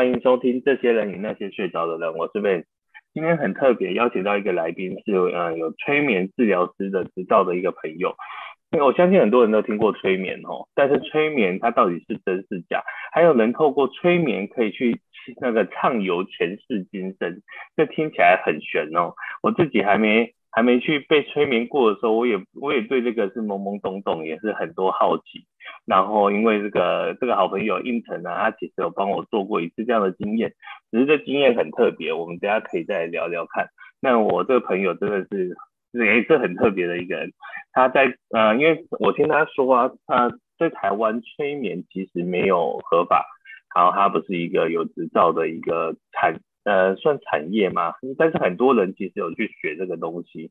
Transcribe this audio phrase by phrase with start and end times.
[0.00, 2.64] 欢迎收听这些人与那些睡着的人，我是 Ben。
[3.12, 8.16] 今天很特别，邀请到一个来宾是呃有催眠治疗师的执照的一个朋友。
[8.82, 12.82] 我相信很多人都听过催眠哦，但是催眠它到底是真是假？
[13.12, 14.98] 还有人透过催眠可以去
[15.38, 17.42] 那个畅游前世今生，
[17.76, 19.12] 这听起来很玄哦。
[19.42, 20.32] 我自己还没。
[20.52, 25.46] 还没去被催眠过的时候，我也我也对这个是懵懵懂懂，也是很多好奇。
[25.86, 30.52] 然后因为这个这个好朋友应成啊，他其实有帮我做过一次这样的经验，
[30.90, 33.68] 只是这经验很特别，我们等下可以再聊聊看。
[34.00, 35.56] 那我这个朋友真的是
[35.92, 37.32] 也是很特别的一个人，
[37.72, 43.24] 他在呃，因为我听他说啊，他在台湾催眠其实没有合法，
[43.74, 46.40] 然后他不是一个有执照的一个产。
[46.62, 50.50] 呃，算产业嘛，但是很多人其实有去学这个东西，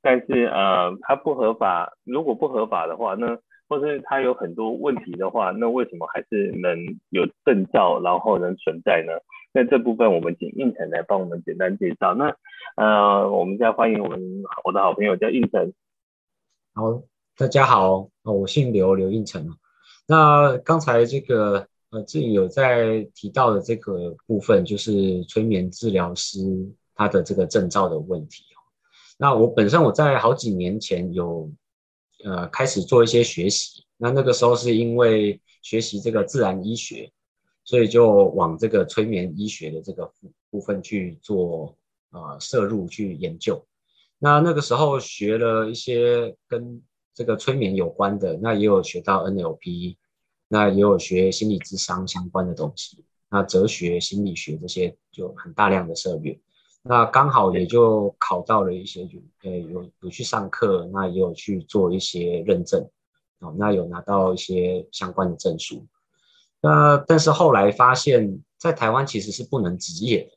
[0.00, 1.92] 但是呃，它不合法。
[2.04, 3.36] 如果不合法的话，那
[3.68, 6.78] 或是它有很多问题的话，那为什么还是能
[7.10, 9.12] 有证照，然后能存在呢？
[9.52, 12.14] 那这部分我们请应成来帮我们简单介绍。
[12.14, 12.34] 那
[12.76, 14.18] 呃，我们现在欢迎我们
[14.64, 15.74] 我的好朋友叫应成。
[16.74, 17.02] 好，
[17.36, 19.46] 大家好，我姓刘，刘应成。
[20.08, 21.66] 那刚才这个。
[21.90, 26.38] 呃，这里有在提到的这个部分，就是催眠治疗师
[26.94, 28.62] 他的这个证照的问题哦。
[29.18, 31.50] 那我本身我在好几年前有
[32.22, 37.10] 呃开始做一些学习，那那个时候是因为学习这个自然医学，
[37.64, 40.08] 所以就往这个催眠医学的这个
[40.48, 41.76] 部分去做
[42.10, 43.66] 呃摄入去研究。
[44.20, 46.80] 那那个时候学了一些跟
[47.14, 49.96] 这个催眠有关的，那也有学到 NLP。
[50.52, 56.40] 那也有学心理智商相关的东西，那哲学、心理学这些就很大量的涉猎。
[56.82, 62.84] 那刚好也就考到了一些，就呃有有去上课，那也有去做一些认证，
[63.38, 65.86] 哦，那有拿到一些相关的证书。
[66.60, 70.30] 那但是后来发现，在台湾其实是不能执业的。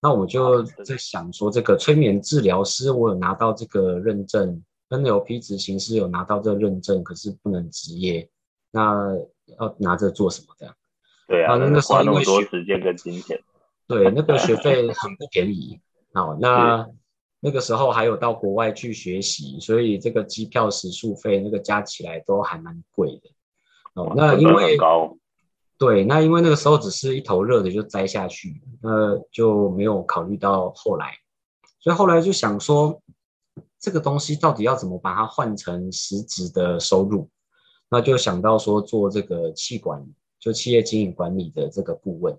[0.00, 8.30] 那我就在想说，这个催眠治疗师我有拿到这个认证，NLP 执行师有拿到这个认证，可是不能执业。
[8.74, 9.16] 那
[9.58, 10.74] 要拿着做什么这样？
[11.28, 13.40] 对啊，那个花那么多时间跟金钱。
[13.86, 15.80] 对，那个学费很不便宜。
[16.12, 16.86] 好，那
[17.38, 23.30] 那个时候还有到国外去学习，所以这个机票、食宿费那个加起来都还蛮贵的。
[23.94, 24.76] 哦，那因为
[25.78, 31.14] 对，那因为那个时候只是一头热的就栽下去，那就没有考虑到后来，
[31.80, 33.00] 所以后来就想说，
[33.78, 37.28] 这个东西到底要怎么把它换成实质的收入？
[37.88, 40.04] 那就想到说做这个气管，
[40.38, 42.36] 就企业经营管理的这个顾问。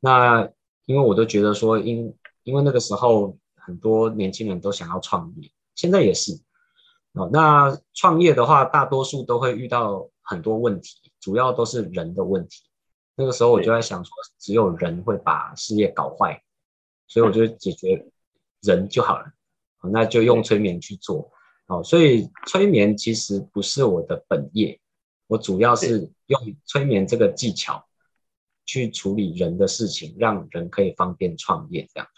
[0.00, 0.48] 那
[0.86, 6.40] 因为我都觉得说，因因为那个时候很多年轻人都想要创业，现在也是。
[7.12, 12.64] 哦，那创业的话，大多数都会遇到很多问题，主要都是人的问题。
[13.16, 16.40] 那个时候我就在想说，只有人会把事业搞坏，
[17.06, 18.06] 所以我就解决
[18.60, 19.24] 人就好了。
[19.90, 21.30] 那就用催眠去做。
[21.68, 24.80] 哦，所以催眠其实不是我的本业，
[25.26, 27.86] 我主要是用催眠这个技巧
[28.64, 32.08] 去处理人的事情，让人可以方便创业这样。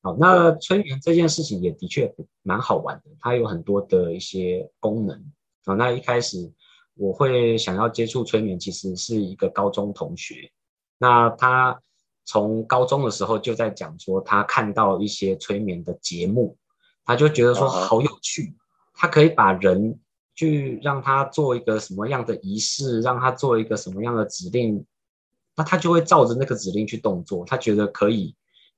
[0.00, 5.32] 好，那催眠这件事情也的确蛮好玩的，它有很多的一些功能。
[5.64, 6.52] 啊，那一开始
[6.94, 10.52] 我会想要接触催眠，其实是一个高中同学，
[10.98, 11.80] 那他
[12.24, 16.56] 从高中的时候就在讲说，他看到一些催眠的节目，
[17.04, 18.54] 他就觉得说好有趣。
[18.94, 19.98] 他可以把人
[20.34, 24.84] 去让他做一个什么样的仪式，让他做一个什么样的指令，
[25.56, 27.44] 那他就会照着那个指令去动作。
[27.44, 28.34] 他觉得可以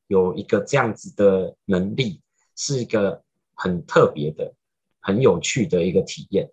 [0.06, 2.20] 有一个这样子的能力，
[2.56, 3.22] 是一个
[3.54, 4.52] 很特别的、
[5.00, 6.50] 很有趣的一个体验。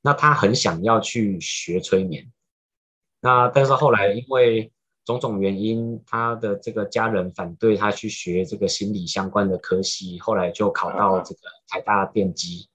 [0.00, 2.30] 那他很想要去学催眠，
[3.20, 4.70] 那但是后来因为
[5.04, 12.68] 种种原因，他的这个家人反对他去学这个心理相关的科系，后来就考到这个台大电机。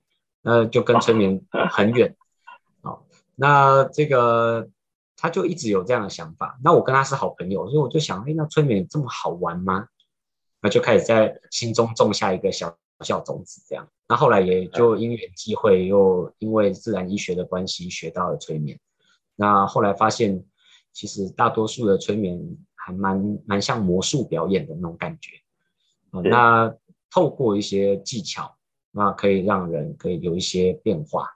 [0.46, 1.42] 那就跟催眠
[1.72, 2.14] 很远，
[2.82, 4.68] 好，那这个
[5.16, 6.60] 他就一直有这样的想法。
[6.62, 9.88] 那我跟他是好朋友，所以我就想，哎，那催眠这么好玩吗？
[10.60, 13.88] 那就开始在心中种下一个小小种子，这样。
[14.06, 18.78] 那后来也就因缘际会，又因为自然医学的关系学到了催眠。
[19.38, 20.44] 那后来发现，
[20.92, 25.32] 其实大多数的催眠还蛮蛮像魔术表演的那种感觉。
[26.30, 26.76] 那
[27.10, 28.58] 透过一些技巧。
[28.94, 31.28] 那可以让人可以有一些变化。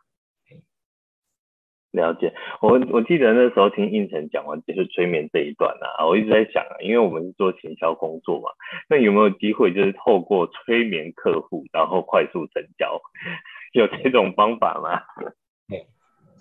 [1.92, 2.32] 了解，
[2.62, 8.50] 我我记得那时候听应成讲完就是催眠这一段啊，我一直在想啊，因为我们是做行销工作嘛，
[8.88, 13.02] 那有没有机会就是透过催眠客户，然后快速成交，
[13.74, 15.02] 有这种方法吗？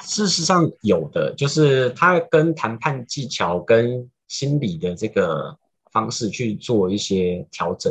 [0.01, 5.57] 事实上有的，就是他跟谈判技巧跟心理的这个
[5.91, 7.91] 方式去做一些调整，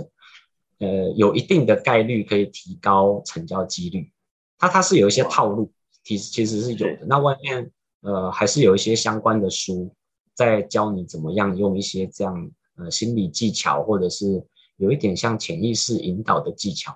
[0.86, 4.12] 呃，有一定的概率可以提高成交几率。
[4.58, 5.72] 它它是有一些套路，
[6.04, 7.06] 其实其实是有的。
[7.08, 7.72] 那外面
[8.02, 9.92] 呃还是有一些相关的书
[10.36, 14.46] 在教你怎么样用一些这样呃心理技巧，或者是
[14.78, 16.96] 有一点像潜意识引导的技巧，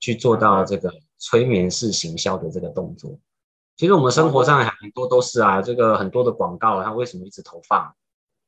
[0.00, 3.18] 去做到这个催眠式行销的这个动作。
[3.76, 7.94] 其实我们生活上很多都是啊，这个很多的广告，它为什么一直投放？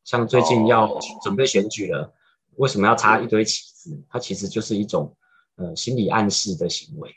[0.02, 2.12] 像最近要准备选举了，
[2.60, 4.04] 为什么要插一堆旗子？
[4.10, 5.16] 它其实就是一种
[5.56, 7.10] 呃心理暗示的行为。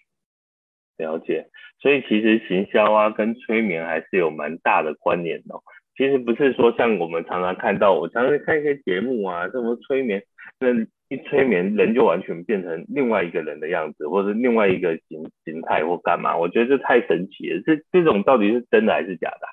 [0.97, 1.49] 了解，
[1.81, 5.61] 所以其实行销啊跟催眠还是有蛮大的关联的哦。
[5.97, 10.23] 其实不是说像我们常常看到，我常常看一些节目啊，什么催眠，
[10.59, 10.69] 那
[11.09, 16.37] 一催眠人就完全变成另外一个人的样子，或者另外一个形形态或干嘛？
[16.37, 17.61] 我觉得这太神奇了。
[17.65, 19.52] 这这种到底是真的还是假的啊？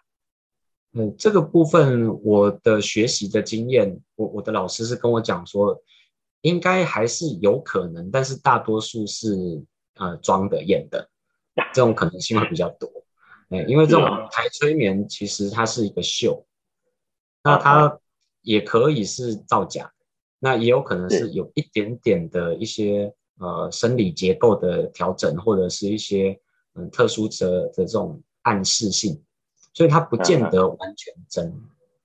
[0.93, 5.81] 嗯，这个部分我的学习的经验，我我的老师是跟我讲说，
[6.41, 9.63] 应该还是有可能，但是大多数是
[9.95, 11.09] 呃装的演的。
[11.75, 12.89] 这种可能性会比较多，
[13.51, 16.47] 哎，因为这种舞台催眠其实它是一个秀，
[17.43, 17.99] 那它
[18.41, 19.93] 也可以是造假，
[20.39, 21.31] 那也有可能是。
[21.33, 26.41] 有一点点的一些呃生理结构的调整，或者是一些
[26.75, 29.23] 嗯特殊的的这种暗示性，
[29.73, 31.53] 所以它不见得完全真。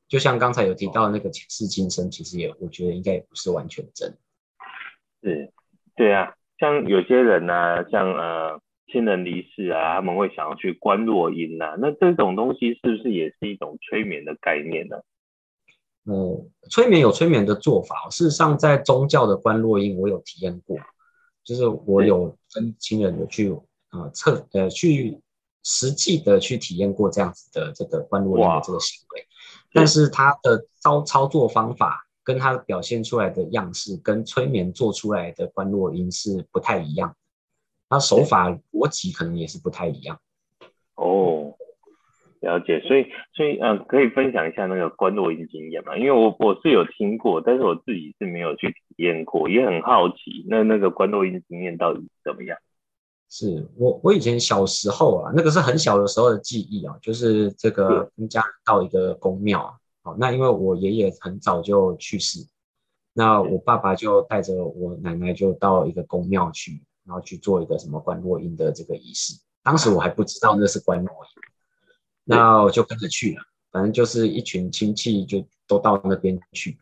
[0.08, 4.18] 就像刚才有提到那个前世今生，其实也我觉得应该也不是完全真。
[5.22, 5.52] 是，
[5.96, 8.62] 对啊，像有些人呢、啊，像呃。
[8.88, 14.96] 亲人离世啊，他们会想要去观落阴啊，那这种东西是不是也是一种催眠的概念呢？
[16.06, 20.78] 嗯，催眠有催眠的做法，事实上在宗教的观落阴，我有体验过，
[21.44, 23.50] 就是我有跟亲人有去
[23.90, 25.20] 呃测呃去
[25.66, 29.28] 实际的去体验过这样子的这个观落音的这个行为，
[29.74, 37.16] 但是他的操操作方法跟他表现出来的样式，跟催眠做出来的观落音是不太一样。
[37.90, 40.20] 他手法逻辑可能也是不太一样。
[40.96, 41.56] 哦，
[42.42, 42.80] 了解。
[42.82, 45.98] 所以，所以，嗯、呃，可以分享一下那个观落音经验嘛？
[45.98, 50.46] 因为我我是有听过，但是我自己是没有去体验过，也很好奇。
[50.48, 52.58] 那那个观落音经验到底怎么样？
[53.30, 59.74] 是我我以前小时候啊，那个是很小的时候的记忆啊，就是这个跟家人到一个宫庙啊，
[60.04, 62.48] 好，那因为我爷爷很早就去世，
[63.14, 66.82] 那我爸爸就带着我奶奶就到一个宫庙去。
[67.08, 71.42] 然后去做一个什么观落阴的这个仪式，当时我还不知道那是观落阴，
[72.24, 73.44] 那我就跟着去了。
[73.72, 76.80] 反正就是一群亲戚就都到那边去，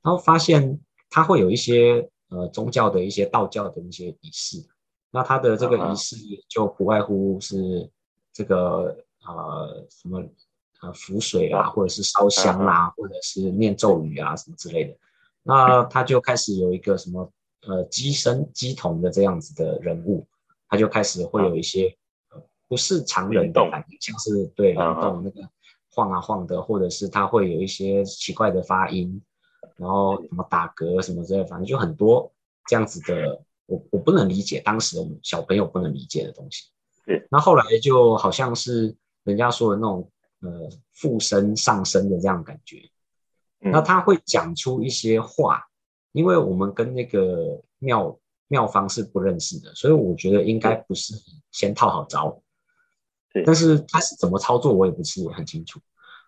[0.00, 0.78] 然后发现
[1.10, 4.64] 他会有一些呃宗教的一些道教的一些仪式，
[5.14, 6.16] 那他的这个仪式
[6.48, 7.88] 就不外乎是
[8.32, 10.22] 这个呃什么
[10.82, 14.96] 呃符水啊，或者是烧香啊，或者是念咒语啊什么之类的，
[15.42, 17.30] 那他就开始有一个什么。
[17.66, 20.26] 呃，鸡身鸡童的这样子的人物，
[20.68, 21.96] 他就开始会有一些
[22.68, 25.48] 不是常人的反应，像是对灵动那个
[25.88, 29.18] 晃啊晃的，或者是他会有一些奇怪的发音，
[29.76, 32.30] 然后什么打嗝什么之类的，反正就很多
[32.66, 36.64] 这样子的，我我不能理解，当时我们小朋友不能理解的东西。
[37.06, 38.94] 对，那后来就好像是
[39.24, 42.90] 人家说的那种呃附身上身的这样感觉，
[43.58, 45.64] 那他会讲出一些话。
[46.12, 48.16] 因为我们跟那个妙
[48.46, 51.12] 妙方是不认识的，所以我觉得应该不是
[51.50, 52.40] 先套好招。
[53.44, 55.80] 但是他是怎么操作，我也不是很清楚。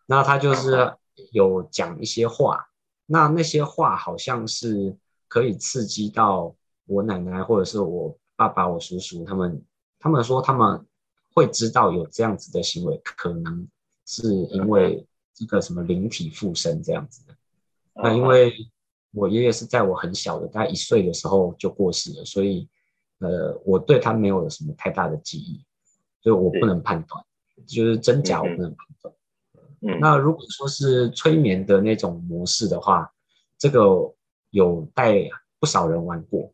[0.06, 0.92] 那他就是
[1.30, 2.66] 有讲一些话，
[3.06, 4.96] 那那些话好像是
[5.28, 6.52] 可以刺激到
[6.86, 9.62] 我奶奶或者是我爸爸、我叔叔他们。
[9.98, 10.86] 他们说他们
[11.34, 13.66] 会知道有这样子的行为，可能
[14.06, 17.34] 是因为这个什么灵体附身这样子的。
[17.94, 18.52] 那因为。
[19.12, 22.68] 我爷爷是在我很小的，大概一岁的时候就过世了，所以，
[23.20, 25.64] 呃，我对他没有什么太大的记忆，
[26.20, 27.24] 所以我不能判断，
[27.66, 29.14] 就是真假我不能判断。
[29.80, 33.10] 嗯，那如果说是催眠的那种模式的话，
[33.56, 34.12] 这个
[34.50, 35.14] 有带
[35.58, 36.52] 不少人玩过，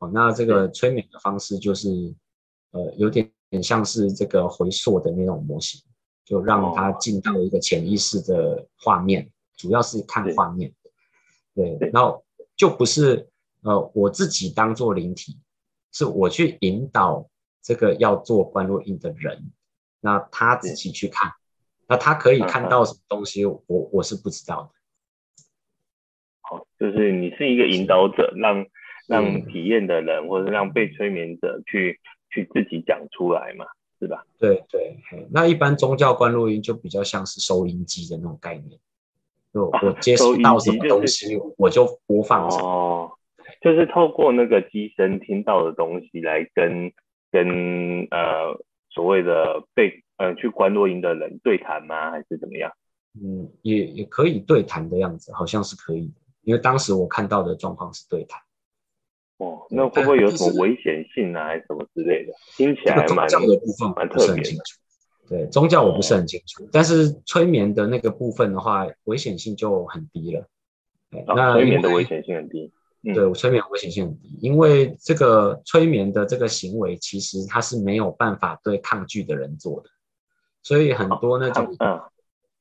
[0.00, 1.88] 哦，那这个催眠的方式就是，
[2.72, 5.80] 呃，有点点像是这个回溯的那种模型，
[6.24, 10.72] 就让他进到一个潜意识的画面，主要是看画面。
[11.54, 12.24] 对，然后
[12.56, 13.28] 就不是
[13.62, 15.38] 呃我自己当做灵体，
[15.92, 17.28] 是我去引导
[17.60, 19.52] 这个要做观落印的人，
[20.00, 21.30] 那他自己去看，
[21.86, 24.70] 那他可以看到什么东西，我我是不知道的。
[26.40, 28.64] 好，就是你是一个引导者，让
[29.10, 31.98] 让体验的人或者让被催眠者去
[32.30, 33.66] 去自己讲出来嘛，
[33.98, 34.24] 是吧？
[34.38, 34.96] 对对，
[35.32, 38.78] 那一般宗教观录音就比较像是收音机的那种概念。
[39.52, 42.64] 就我接收到什么东西，我就播放什么。
[42.64, 43.12] 哦，
[43.60, 46.92] 就是透过那个机身听到的东西来跟
[47.32, 48.56] 跟呃
[48.90, 52.12] 所谓的被呃去观录音的人对谈吗？
[52.12, 52.70] 还是怎么样？
[53.20, 56.12] 嗯，也也可以对谈的样子，好像是可以。
[56.42, 58.40] 因为当时我看到的状况是对谈。
[59.40, 62.32] 哦，那会不会有什么危险性啊，还是什么之类的？
[62.58, 64.58] 听起来蛮宗教的部分蛮特别的。
[65.26, 70.46] 对，宗教我不是很清楚，但是催眠的那个部分的话，危险性就很低了。
[71.26, 72.70] 那催眠的危险性很低。
[73.02, 79.88] 对，我催眠危险性很低，因为这个催眠的这个行为，其实它是没有办法对抗拒的人做的，
[80.62, 81.74] 所以很多那种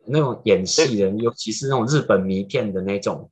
[0.06, 3.30] 那种演戏人，尤其是那种日本迷片的那种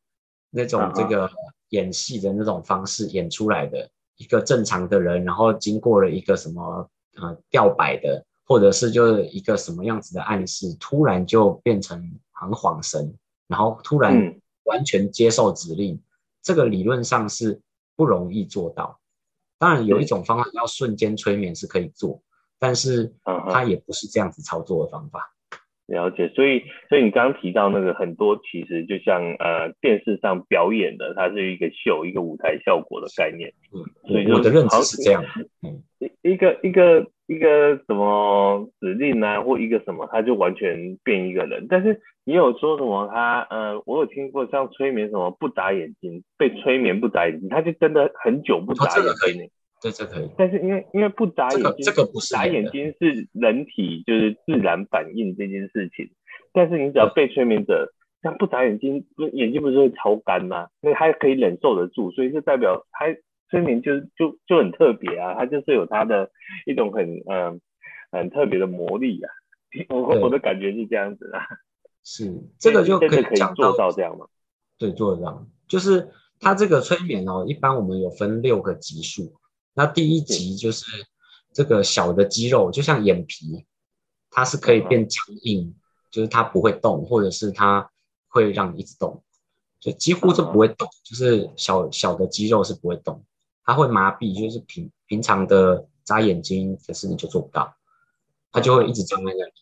[0.50, 1.32] 那种这个。
[1.70, 12.00] 演戏的那种方式演出来的一个正常的人，然后经过了一个什么呃吊摆的，或者是就是一个什么样子的暗示，突然就变成
[12.32, 13.14] 很恍神，
[13.48, 16.04] 然后突然完全接受指令，嗯、
[16.42, 17.60] 这个理论上是
[17.96, 19.00] 不容易做到。
[19.58, 22.22] 当然有一种方法叫瞬间催眠是可以做，
[22.60, 23.14] 但是
[23.50, 25.34] 它也不是这样子操作的方法。
[25.88, 33.54] 了解，所以所以你刚刚提到那个很多，其实就像呃电视上表演的，它是一个秀，一个舞台效果的概念。
[33.74, 35.24] 嗯，所以我的认知是这样。
[35.64, 41.66] 嗯，一一个一个一个什么指令啊，或一个什么，他就完全变一个人。
[41.70, 49.50] 但是你有说什么他呃，我有听过像催眠什么不眨眼睛，被催眠不眨眼睛，他就真的很久不眨眼睛。
[49.82, 50.30] 这可以。
[50.38, 56.10] 但是因为因为不眨眼睛，这个、这个不是眨眼睛是人体就是自然反应这件事情。
[56.54, 57.94] 但是你只要被催眠者
[58.24, 60.68] 像不眨眼睛，眼睛不是会超干吗？
[60.82, 63.06] 那他可以忍受得住，所以就代表他
[63.50, 66.32] 催眠就就就很特别啊，他就是有他的
[66.66, 67.62] 一种很嗯、
[68.12, 69.30] 呃、很特别的魔力啊。
[69.90, 71.46] 我我的感觉是这样子啊。
[72.04, 73.24] 是这个就可以
[73.56, 74.26] 做到这样吗？
[74.80, 75.46] 对，做得到。
[75.68, 76.08] 就是
[76.40, 79.34] 他这个催眠哦，一般我们有分六个级数。
[79.78, 80.86] 那第一级就是
[81.54, 83.64] 这个小的肌肉，就像眼皮，
[84.32, 85.76] 它是可以变僵硬，
[86.10, 87.88] 就是它不会动，或者是它
[88.28, 89.22] 会让你一直动，
[89.80, 93.24] 就几乎是不会动，就是小小的肌肉是不会动，
[93.64, 97.76] 它会麻痹，就是平平常的眨眼睛，可是你就做不到，
[98.52, 99.54] 它就会一直僵在那里，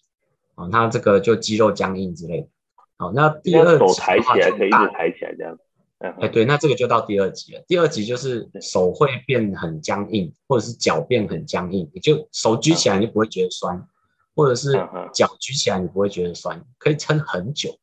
[0.56, 2.48] 啊，它这个就肌肉僵硬之类的。
[2.96, 5.60] 好，那第二手抬起来可以一直抬起来这样。
[6.00, 7.64] 哎，对，那这个就到第二级了。
[7.68, 13.88] 第二级就是手会变很僵硬，或者是脚变很僵硬，你就手举起来你就不会觉得酸，
[14.36, 14.74] 或者是
[15.14, 17.80] 脚举起来你不会觉得酸，可以撑很久。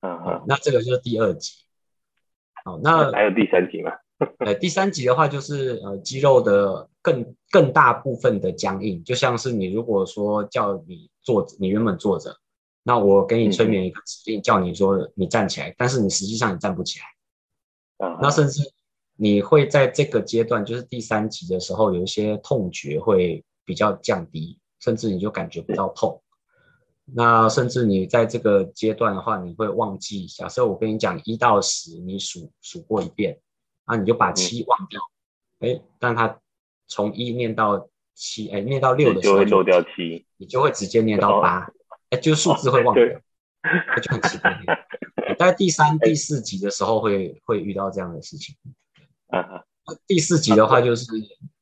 [0.00, 1.52] 嗯嗯，那这个就是第二级。
[2.64, 3.92] 好，那还有第三级吗？
[4.40, 12.36] 呃， 第三级的话就是呃肌肉的更更大部分的僵硬，就像是你如果说叫你坐，你原本坐着，
[12.82, 17.04] 那我给你催眠一个指令，叫你说你站起来，但是你实际上你站不起来。
[18.20, 18.62] 那甚至
[19.16, 26.22] 你会在这个阶段，就是第三级的时候，有一些痛觉会比较降低，甚至你就感觉不到痛。
[27.12, 30.26] 那甚至你在这个阶段的话，你会忘记。
[30.26, 33.38] 假设我跟你讲一到十，你数数过一遍，
[33.84, 35.00] 啊，你就把七忘掉。
[35.58, 36.38] 哎，但他
[36.86, 41.70] 从一念到七，哎，念到六的时候，就会漏掉七，你就会直接念到八，
[42.10, 43.20] 哎，就数字会忘掉，那
[44.02, 44.56] 就很奇怪。
[45.38, 48.54] 在第三、第四集的时候会会遇到这样的事情。
[49.28, 49.64] 啊，
[50.06, 51.06] 第四集的话就是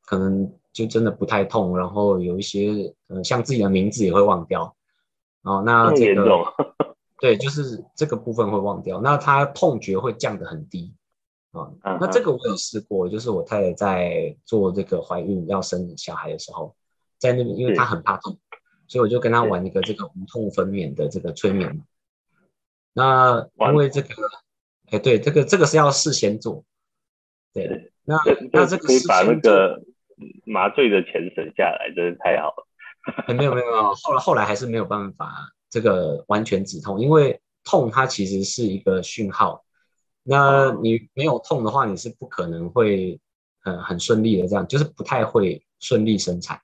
[0.05, 4.75] 可能就真的不太痛，然后有一些呃像自己的名字也会忘掉。
[5.43, 6.25] 哦，那这个
[7.21, 9.01] 对，就是这个部分会忘掉。
[9.01, 10.95] 那他痛觉会降得很低
[11.53, 11.71] 啊。
[12.01, 16.75] 那这个我有试过，就是我太太在做这个怀孕要生小孩的时候，
[17.19, 18.39] 在那边因为她很怕痛，
[18.89, 21.85] 所以我就跟他玩一个这个无痛分娩的这个催眠。
[22.95, 24.09] 那因为这个，
[24.91, 26.65] 哎，对，这个这个是要事先做，
[27.53, 28.17] 对，那
[28.51, 29.81] 那这个可以把那个
[30.45, 33.35] 麻醉的钱省下来，真是太好了。
[33.35, 39.65] 没有没有没有，后来后来还是没有办法这个完全止痛，因为痛它其实是一个讯号，
[40.23, 43.21] 那你没有痛的话，你是不可能会
[43.61, 46.61] 很很顺利的这样，就是不太会顺利生产。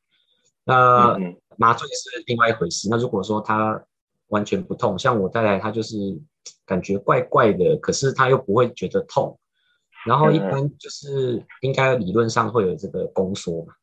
[0.65, 1.17] 那
[1.57, 3.85] 麻醉是另外一回事，那如果说他
[4.29, 5.97] 完全不痛，像我太太，她就是
[6.65, 9.39] 感觉怪怪的，可是他又不会觉得痛。
[10.07, 13.75] 然后一般就是应该理论上会有这个宫缩嘛。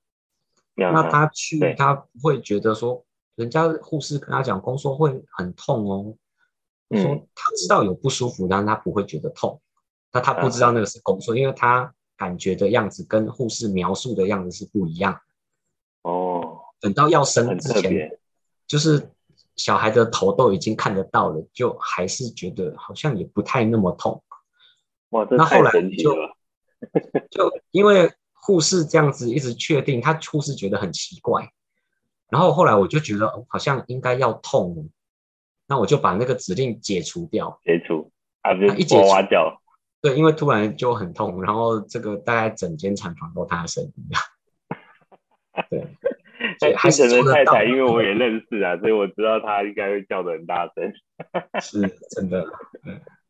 [0.76, 3.04] 嗯、那他去，他不会觉得说，
[3.36, 6.16] 人家护士跟他讲宫缩会很痛哦。
[6.90, 9.60] 嗯、说她知道有不舒服，但是她不会觉得痛。
[10.12, 15.18] 那他不知道那个是宫缩，嗯、因为他感觉的样子跟护士描述的样子是不一样。
[16.82, 16.84] 哦。
[16.84, 18.20] 等到要生之前，
[18.68, 19.10] 就是。
[19.58, 24.24] 小孩的头都已经看得到了，就还是觉得好像也不太那么痛。
[25.10, 26.10] 哇，这太神奇了。
[26.10, 31.52] 那后来就就因为护士这样子一直确定，他护士觉得很奇怪。
[32.30, 34.90] 然后后来我就觉得好像应该要痛，
[35.68, 37.60] 那我就把那个指令解除掉。
[37.64, 38.10] 解除
[38.42, 39.62] 啊，就一解除掉。
[40.02, 43.94] 对，因为突然就很痛，然后这个大概整间产房都他的声音。
[45.70, 45.86] 对。
[46.62, 50.94] 对，还是的太太，因为我也 认识啊，所以我知道他应该会叫的很大声。
[51.60, 52.46] 是真的，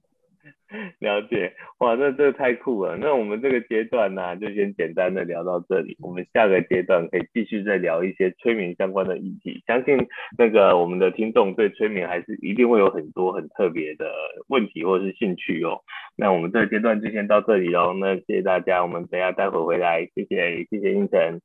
[1.00, 1.54] 了解。
[1.80, 2.98] 哇，那这个太酷了。
[2.98, 5.98] 那我们这个阶段呢、啊，就先简单的聊到这里。
[6.02, 9.64] 我们下个阶段可以继续再聊一些催眠相关的议题。
[9.66, 9.98] 相信
[10.38, 14.12] 那个我们的听众对催眠还是一定会有很多很特别的
[14.48, 15.82] 问题或者是兴趣哦。
[16.16, 17.94] 那我们这个阶段就先到这里喽。
[17.94, 20.06] 那谢谢大家，我们等下待会回来。
[20.16, 21.42] 谢谢，谢谢胤丞。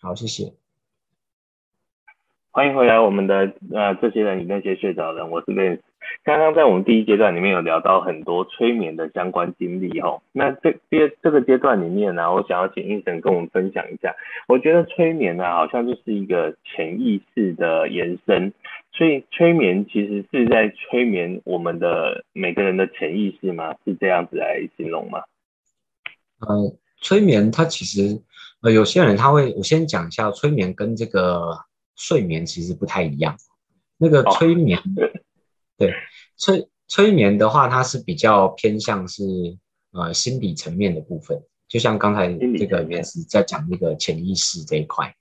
[0.00, 0.52] 好，谢谢。
[2.52, 5.78] 欢迎回来，我们的呃，这些人与那些睡着人，我是 Vance。
[6.24, 14.16] 刚刚在我们第一阶段里面有聊到很多催眠的相关经历哦，那这阶这个阶段里面呢，我想要请胤丞跟我们分享一下。
[14.48, 18.52] 我觉得催眠呢，好像就是一个潜意识的延伸，
[18.90, 23.76] 所以催眠其实是在催眠我们的每个人的潜意识吗？
[23.84, 25.20] 是这样子来形容吗？
[26.40, 28.20] 呃，催眠它其实
[28.62, 31.56] 呃，有些人他会，我先讲一下催眠跟这个。
[32.00, 33.36] 睡眠其实不太一样，
[33.98, 35.20] 那个催眠，哦、
[35.76, 35.92] 对
[36.38, 39.22] 催催眠的话，它是比较偏向是
[39.92, 41.38] 呃心理层面的部分，
[41.68, 45.14] 就像刚才这个也是在讲那个潜意识这一块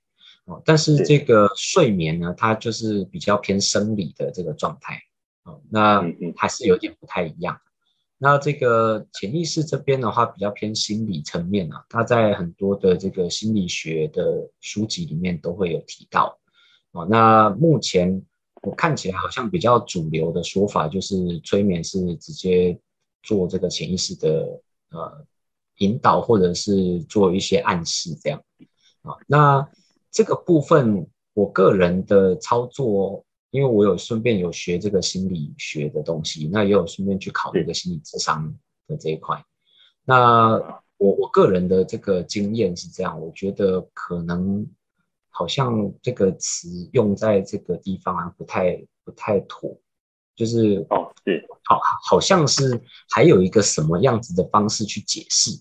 [0.46, 0.62] 哦。
[0.64, 5.02] 但是这个睡眠呢，它就是比较偏生理的这个状态
[5.44, 6.02] 哦，那
[6.38, 7.60] 还是有点不太一样。
[8.18, 16.40] 那这个潜意识这边的话，比较偏心理层面啊，它在很多的这个心理学的书籍里面都会有提到。
[16.92, 18.20] 哦，那目前
[18.64, 22.78] 我看起来好像比较主流的说法就是催眠是直接
[23.22, 25.26] 做这个潜意识的呃
[25.78, 28.44] 引导，或者是做一些暗示这样。
[29.04, 29.70] 啊，那
[30.12, 38.52] 这个部分我个人的操作，因为我有顺便有学这个心理学的东西，那也有顺便去考这个心理智商
[38.88, 39.46] 的这一块。
[40.04, 40.54] 那
[40.98, 44.68] 我我个人的这个经验是这样，我觉得可能。
[45.40, 49.74] 好像这个词用在这个地方啊，不太不太妥，
[50.36, 55.52] 就是哦，是，好，好像是还有一个什么样子的方式去解释。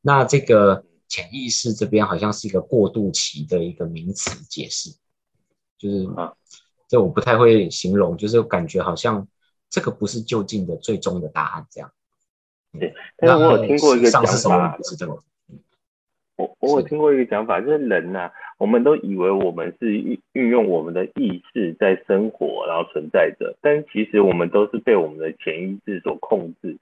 [0.00, 4.90] 那这个潜意识这边好像是一个过渡期的一个名词解释，
[5.78, 6.34] 就是啊，
[6.88, 9.24] 这我不太会形容，就是感觉好像
[9.70, 11.92] 这个不是就近的最终的答案这样。
[12.72, 15.16] 对，但是我有听过一个讲法，不是这个。
[16.34, 26.76] 我我有听过一个讲法，就是人呐、啊，我们都以为我们是运运用我们的意识在生活，然后存在着，但其实我们都是被我们的潜意识所控制。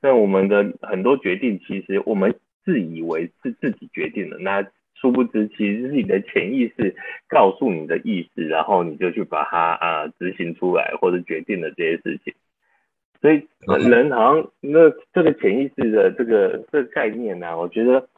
[0.00, 6.96] 那我们的很多决定，其实我们自以为是自己决定的，那殊不知，其实是你的潜意识
[7.28, 12.32] 告诉你的意识，然后你就去把它啊执行出来，或者决定了这些事情。
[13.20, 13.46] 所以
[13.86, 18.08] 人好像那这个潜意识的这个这个概念呢、啊，我觉得。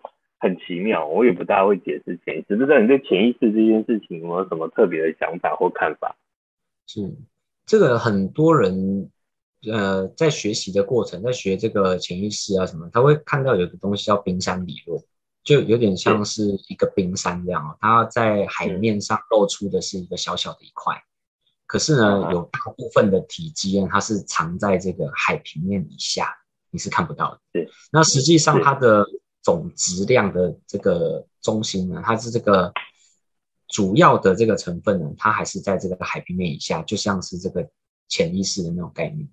[0.40, 2.56] 很奇妙，我也不大会解释潜意识。
[2.56, 6.16] 不知道你对潜意识这件事情有没有什么特别的想法或看法？
[6.86, 7.14] 是
[7.66, 9.10] 这个很多人
[9.70, 14.98] 呃在学习的过程，在学这个潜意识啊什么，他会看到有个东西叫冰山理论，
[15.44, 20.96] 就有点像是一个冰山这样，它在海面上露出的是一个小小的一块，
[21.66, 26.34] 可是呢，有大部分的体积呢，它是藏在这个海平面以下，
[26.70, 27.40] 你是看不到的。
[27.52, 29.04] 对，那实际上它的。
[29.42, 32.72] 总质量的这个中心呢，它是这个
[33.68, 37.66] 主要的这个成分呢，它还是在这个海平面以下，就像是这个
[38.08, 39.26] 潜意识的那种概念。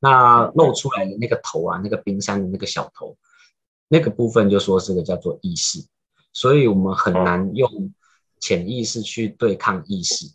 [0.00, 3.16] 那露出来的那个头啊，那个冰山的那个小头，
[3.86, 5.86] 那个部分就说这个叫做意识。
[6.32, 7.92] 所以我们很难用
[8.40, 10.26] 潜意识去对抗意识。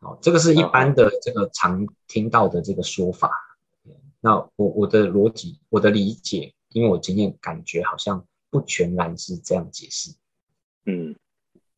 [0.00, 3.30] 好，这个是一般的这个常听到的这个说法。
[4.20, 8.26] 那我我的逻辑，我的理解，因为我经验感觉好像。
[8.50, 10.10] 不全然是这样解释，
[10.86, 11.14] 嗯，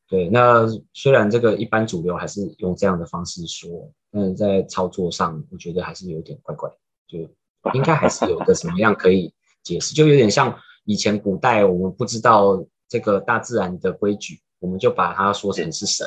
[0.07, 0.29] 对。
[0.29, 6.71] 那虽然这个一般主流还是用这样的方式说，但是在操作上，我觉得还是有点怪怪，
[7.09, 7.19] 就
[7.75, 16.07] 应该还是有个什么样可以解释，就有点像以前古代我们不知道这个大自然的规矩，我们就把它说成是神，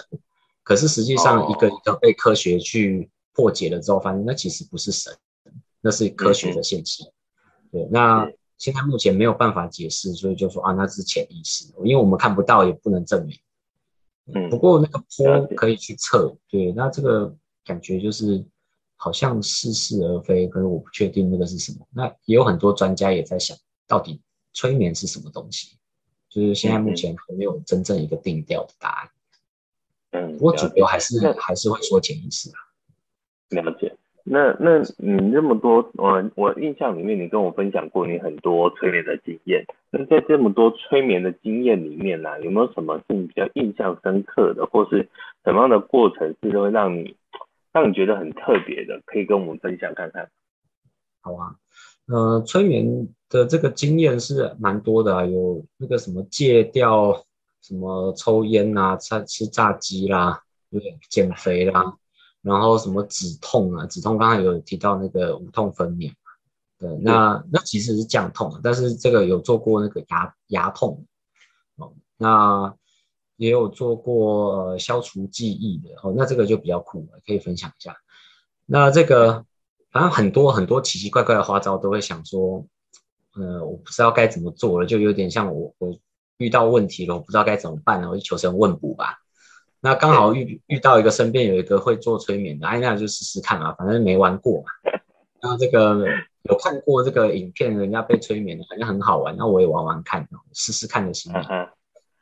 [0.63, 5.13] 可是实际上一个一个被科学去破解了之后，发现那其实不是神，
[5.82, 7.06] 那是科学的现象。
[7.69, 8.32] 对，那。
[8.58, 13.38] 现在目前没有办法解释，所以就说啊，那是潜意识，因为我们看不到，也不能证明。
[14.34, 17.36] 嗯，不过那个波可以去测，对，那这个
[17.66, 18.46] 感觉就是
[18.96, 21.86] 好像似是而非，可是我不确定那个是什么。
[21.92, 24.22] 那也有很多专家也在想，到底
[24.54, 25.78] 催眠是什么东西？
[26.30, 29.10] 就是现在目前还没有真正一个定调的答案。
[30.12, 32.58] 嗯，不过主流还是还是会说潜意识啊。
[33.50, 33.96] 了解。
[34.34, 39.63] 那那你那么多，我我印象里面，你跟我分享过你很多催眠的经验。
[39.91, 45.08] 那在这么多催眠的经验里面呢、有没有什么是你比较印象深刻的，或是
[45.43, 47.15] 什么样的过程是会让你
[47.72, 50.28] 让你觉得很特别的，可以跟我们分享看看？
[51.22, 51.54] 好啊，
[52.08, 57.24] 呃，催眠的这个经验是蛮多的啊，有那个什么戒掉
[57.62, 60.41] 什么抽烟啊，吃吃炸鸡啦，
[60.72, 61.98] 对，减肥啦。
[62.44, 63.86] 然后什么止痛啊？
[63.88, 66.14] 止痛刚才有提到那个无痛分娩，
[66.78, 71.06] 对，那那其实是降痛，但是这个有做过那个牙牙痛，
[71.78, 72.76] 哦，那
[73.38, 77.96] 也有做过、呃、消除记忆的，哦，那这个就比较酷了，可以分享一下。
[78.66, 79.46] 那这个
[79.92, 82.66] 反正很多很多奇奇怪怪的花招都会想说，
[83.36, 85.98] 呃，我不知道该怎么做了，就有点像我我
[86.38, 89.23] 遇到问题了，我不知道该怎么办了，我就求神问卜吧。
[89.86, 94.67] 那刚好遇遇到一个身边有一个会做催眠的，哎，那就试试看啊，反正没玩过嘛。
[95.43, 96.08] 那这个
[96.43, 101.38] 有看过这个影片，人家被催眠的，好像很好玩，那我也玩玩看，试试看的心理。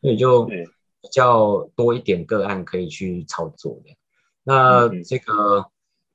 [0.01, 3.95] 所以就比较多一点个案可以去操作的。
[4.43, 5.63] 那这个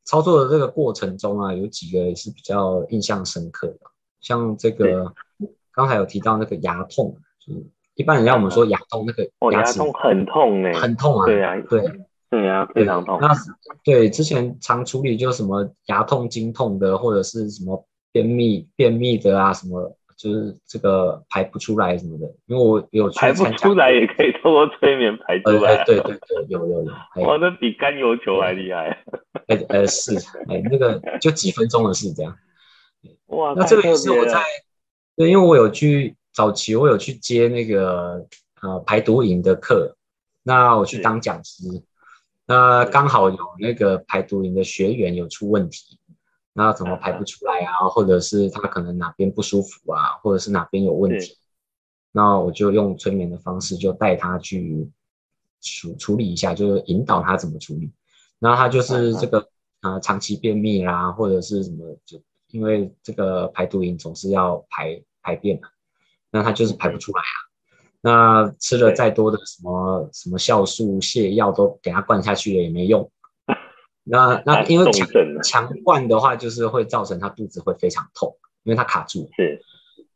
[0.02, 3.78] 操作的这个过程中啊，有几个是比较印象深刻的，
[4.20, 5.14] 像这个
[5.70, 7.64] 刚才有提到那个牙痛，就是。
[7.96, 11.24] 一般人家我们说牙痛，那个牙齿、哦、牙痛很痛哎，很痛啊。
[11.24, 11.82] 对啊，对
[12.28, 13.18] 对啊，非常痛。
[13.22, 13.28] 那
[13.82, 22.26] 对之前常处理就是什么牙痛、经痛的，或者是什么便秘、便秘的啊，什么就是这个排不出来什么的。
[22.44, 25.82] 因为我有排不出来也可以通过催眠排出来。
[25.85, 27.26] 对对对，有有有。
[27.26, 29.02] 哇，那比甘油球还厉害。
[29.46, 30.14] 呃呃是，
[30.50, 32.37] 哎那个就几分钟的事这样。
[33.28, 34.42] 哇，那这个也是我在，
[35.16, 36.14] 对，因为我有去。
[36.37, 38.27] 早期我有去接那个
[38.61, 39.96] 呃排毒营的课，
[40.42, 41.64] 那我去当讲师，
[42.44, 45.99] 那刚好有那个排毒营的学员有出问题，
[46.53, 47.88] 那怎么排不出来啊？
[47.88, 51.38] 或者是他可能哪边不舒服啊，或者是哪边有问题，
[52.12, 54.87] 那我就用催眠的方式就带他去
[55.62, 57.90] 处处理一下，就是引导他怎么处理。
[58.38, 59.49] 那他就是这个
[59.81, 65.68] 呃长期便秘啦，或者是什么，就因为这个排毒营总是要排排便嘛。
[66.37, 67.35] 那他就是排不出来啊，
[68.03, 73.11] 那吃了再多的什么什么酵素泻药都给他灌下去了也没用。
[74.05, 75.09] 那那因为强
[75.42, 79.29] 强灌的话，就是会造成他肚子会非常痛，因为他卡住。
[79.35, 79.61] 是，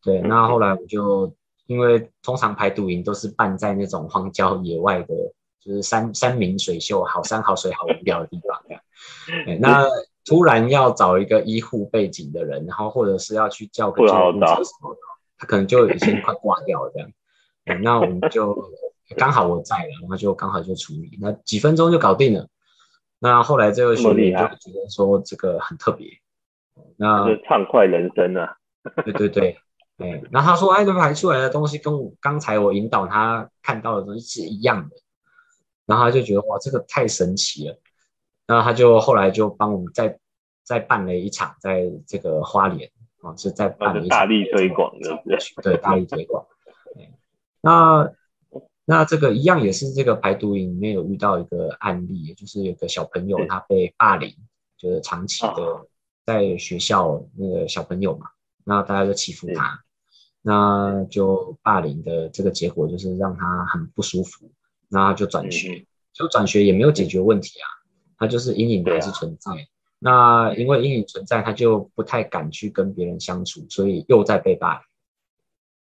[0.04, 0.20] 对。
[0.20, 1.34] 那后来我就
[1.66, 5.14] 因为通常排毒营都是办在那种荒郊野外的，
[5.60, 8.62] 就是山山明水秀、好山好水好无聊的地方。
[9.44, 9.84] 对，那
[10.24, 15.00] 突然要找一个医护背景的人，然后或者是要去叫个救护车什么的。
[15.40, 17.10] 他可能就已经快挂掉了这样，
[17.64, 18.54] 嗯，那我们就
[19.16, 22.46] 刚好我在了，然后就刚好就处理，那几分钟就搞定了。
[23.18, 26.06] 那后来这个学弟就觉得说这个很特别，
[26.96, 28.58] 那畅快人生啊。
[29.04, 29.56] 对对对，
[29.96, 34.96] 哎，那他说哎，这排出来的东西跟我刚才我引导他看到的东西是一样的，
[35.86, 37.78] 然后他就觉得哇，这个太神奇了。
[38.46, 40.18] 那他就后来就帮我们再
[40.64, 42.90] 再办了一场，在这个花莲。
[43.22, 43.92] 啊，是在大
[44.24, 45.22] 力推广的，
[45.62, 46.46] 对，大力推广。
[47.60, 48.12] 那
[48.86, 54.34] 那这个一样也是这个排毒营里面有遇到一个案例，就是有个小朋友他被霸凌，
[54.76, 55.86] 就是长期的
[56.24, 58.26] 在学校那个小朋友嘛，
[58.64, 59.84] 那大家就欺负他，
[60.40, 64.50] 那就霸凌的这个结果就是让他很不舒服，
[64.88, 67.68] 那他就转学，就转学也没有解决问题啊，
[68.16, 69.52] 他就是阴影还是存在。
[70.02, 74.82] 那因为阴影存在，他就不太敢去跟别人相处，所以又在被霸凌，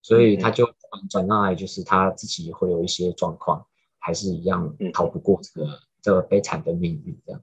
[0.02, 0.68] 所以他就
[1.08, 3.64] 转到来，就是他自己会有一些状况，
[4.00, 7.40] 还是一样逃不过这个这个悲惨的命运这样。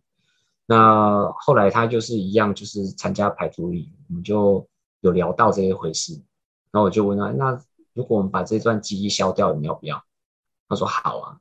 [0.65, 4.67] 那后来他就是一样，就是参加排毒营，我们就
[4.99, 6.13] 有聊到这一回事。
[6.71, 7.57] 然后我就问他，那
[7.93, 10.03] 如果我们把这段记忆消掉，你要不要？
[10.67, 11.37] 他说好啊。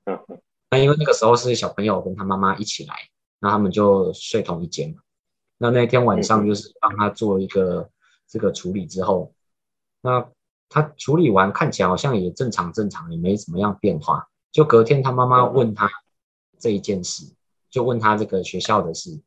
[0.70, 2.94] 那因为那个时候是小朋友跟他妈妈一起来，
[3.40, 5.00] 那他们就睡同一间嘛。
[5.58, 7.88] 那那天晚上就是帮他做一个
[8.26, 9.32] 这个处理之后，
[10.00, 10.28] 那
[10.68, 14.28] 他处理完看起来好像也正常正常，也没怎么样变化。
[14.50, 15.88] 就隔天他妈妈问他
[16.58, 17.32] 这一件事，
[17.70, 19.20] 就问他这个学校的事，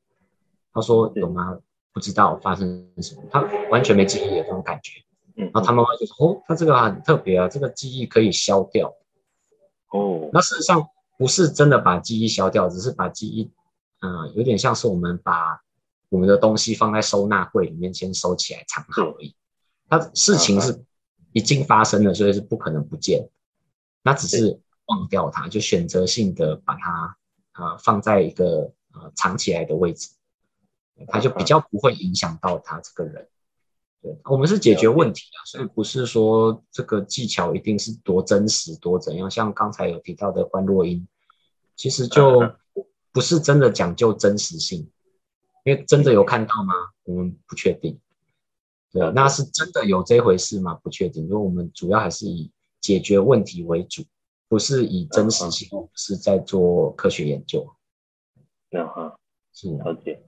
[0.74, 1.58] 他说有吗？
[1.94, 5.02] 不知道发生什么，他完全没记忆的这种感觉。
[5.36, 8.94] 然后他妈妈就说：“哦，他这个很特别啊，这个记忆可以消掉。”
[9.94, 10.88] 哦，那事实上
[11.18, 13.52] 不是真的把记忆消掉，只是把记忆，
[14.02, 15.62] 嗯，有点像是我们把。
[16.10, 19.36] 我们的东西放在收纳柜里面，先收起来藏好而已。
[19.90, 20.84] 它事情是
[21.34, 23.30] 已经发生了，所以是不可能不见。
[24.04, 27.18] 那只是忘掉它，就选择性的把它
[27.54, 30.10] 呃放在一个呃藏起来的位置，
[31.08, 33.28] 它就比较不会影响到他这个人。
[34.02, 39.30] 对，我们是解决问题啊，所以不是说这个技巧一定是多真实多怎样。
[39.30, 41.08] 像刚才有提到的观落音，
[41.76, 42.54] 其实就
[43.12, 44.90] 不是真的讲究真实性，
[45.68, 46.74] 因为真的有看到吗？
[47.04, 48.00] 我们不确定。
[48.90, 50.80] 对啊，那是真的有这回事吗？
[50.82, 51.26] 不确定。
[51.26, 52.50] 因为我们主要还是以
[52.80, 54.02] 解决问题为主，
[54.48, 57.68] 不是以真实性，不是在做科学研究。
[58.72, 59.12] 嗯哼，
[59.54, 60.22] 是了解。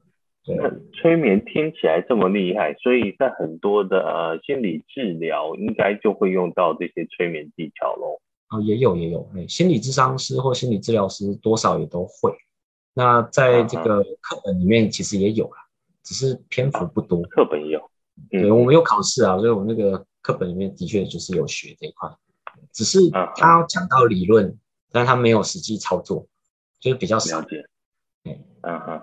[0.45, 8.19] 那催眠听起来这么厉害，所以在很多的呃心理治疗应该就会用到这些催眠技巧喽。
[8.49, 12.35] 哦，也有也有，哎，心理智商师或心理治疗师多少也都会。
[12.99, 15.65] 那在这个课本里面其实也有啦，
[16.03, 17.21] 只是篇幅不多。
[17.29, 17.79] 课本也有，
[18.33, 22.09] 嗯、对，我们有考试啊，所以我们那个课本里面的确就是有学这一块，
[22.73, 22.99] 只是
[23.37, 24.59] 他讲到理论，
[24.91, 26.27] 但他没有实际操作，
[26.81, 27.39] 就是比较少。
[27.39, 27.65] 了解。
[28.63, 29.01] 嗯哼，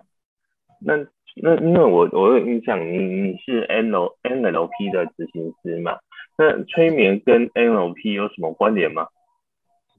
[0.81, 1.07] 那。
[1.39, 5.93] 那因为我我有印象，你你是 N L N L P 的执行师嘛？
[6.39, 9.07] 那催眠跟 N L P 有什么关联吗？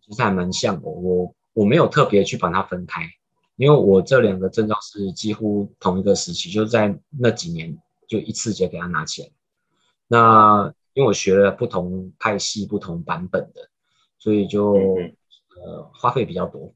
[0.03, 3.03] 其实还蛮像的，我我没有特别去把它分开，
[3.57, 9.29] 因为我这两个证照是几乎同一个时期，就在那几年就一次就给他拿起来。
[10.07, 13.69] 那因为我学了不同派系、不同版本的，
[14.17, 15.15] 所以就、嗯、
[15.61, 16.73] 呃花费比较多，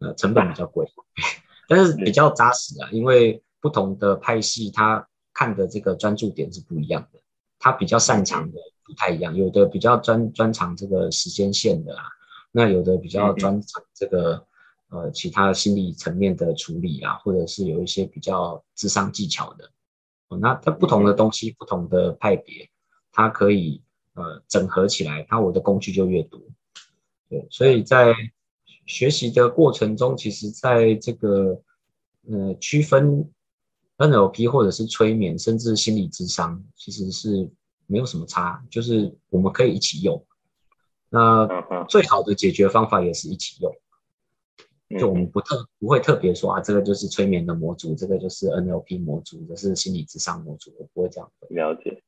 [0.00, 0.84] 呃成本比较贵，
[1.68, 3.40] 但是比较扎实啊，因为。
[3.64, 7.18] 不同的派系，他看的这个专注点是不一样的，
[7.58, 12.04] 他比较擅长的不太一样，有的比较专专长这个时间线的啊，
[12.52, 14.46] 那有的比较专长这个
[14.94, 19.68] 呃其他心理层面的处理啊，或者是有一些比较智商技巧的，
[20.40, 22.70] 那它不同的东西，不同的派别，
[23.12, 23.82] 它可以
[24.14, 26.40] 呃整合起来，那我的工具就越多，
[27.28, 28.14] 对，所以在
[28.86, 31.60] 学习的过程中，其实在这个
[32.30, 33.28] 呃区分。
[33.96, 37.48] NLP 或者是催眠，甚至心理智商，其实是
[37.86, 40.20] 没有什么差，就是我们可以一起用。
[41.10, 41.46] 那
[41.88, 43.72] 最好的解决方法也是一起用，
[44.98, 51.30] 就我们不特不会特别说啊，这个就是催眠的模组，这个就是 NLP 模组，这是心理智商模组，我不会这样。
[51.50, 52.02] 了解。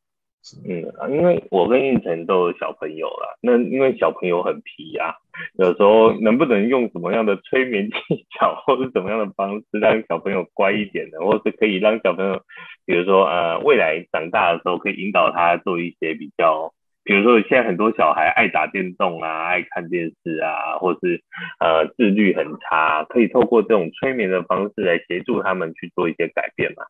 [0.65, 5.15] 嗯啊，因为我跟胤丞都有小朋友了，那因为小朋友很皮呀、啊，
[5.59, 12.41] 有时候能不能用什么样的催眠技巧，或是怎么样的方式让小朋友乖一点呢，或是可以让小朋友，
[12.85, 16.73] 比如说呃未来长大的时候可以引导他做一些比较，
[17.07, 21.23] 比如说现在很多小孩爱打电动啊，爱看电视啊，或是
[21.61, 26.85] 呃自律很差，可以透过这种催眠的方式来协助他们去做一些改变嘛？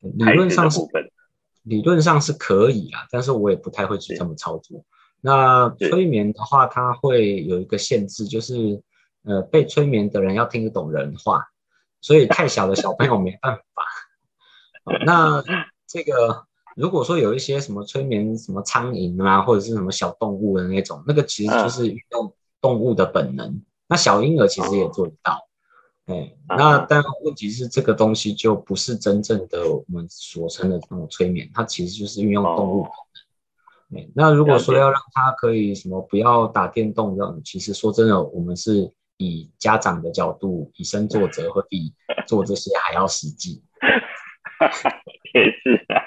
[0.00, 0.80] 理论上是。
[1.62, 4.84] 理论上是可以啊，但是我也不太会去这么操作。
[5.20, 8.80] 那催眠的话，它会有一个限制，就是
[9.24, 11.44] 呃，被催眠的人要听得懂人话，
[12.00, 13.82] 所以太小的小朋友没办法。
[15.04, 15.42] 那
[15.88, 16.44] 这个
[16.76, 23.62] 如果说有一些什么催眠什么苍蝇啊，或者是什么小动物的那种，那个其实就是运用动物的本能。
[23.88, 25.48] 那小婴儿其实也做得到。
[26.04, 32.86] 哎，那但问题是这个东西就不是真正的我们所称的那种催眠，它其实就是运用动物。
[33.96, 41.94] 哎，那如果说要让他可以什么不要打电动这样，其实说真的，我们是以家长的角度以身作则，会比
[42.26, 43.62] 做这些还要实际。
[45.34, 46.00] 也是啊，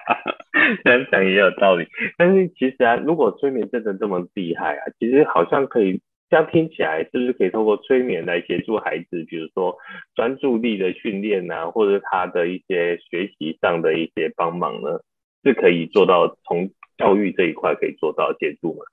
[0.83, 1.87] 这样讲也有道理。
[2.17, 6.01] 但是其实啊，如果催眠真的这么厉害啊，其实好像可以。
[6.31, 9.75] 这样听起来是不是可以透过催眠来协助孩子，比如说
[10.13, 14.99] 专注力的训练啊，或者他的一些学习上的一些帮忙呢？
[15.43, 18.85] 是可以做到从教育这一块可以做到协助吗？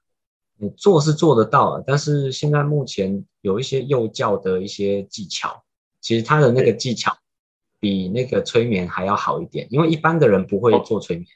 [0.58, 5.62] 你做是做得到，但是现在目前有一些幼教的一些技巧，
[6.00, 7.12] 其实他的那个技巧
[7.78, 11.26] 比那个催眠还要好一点，因为一般的人不会做催眠，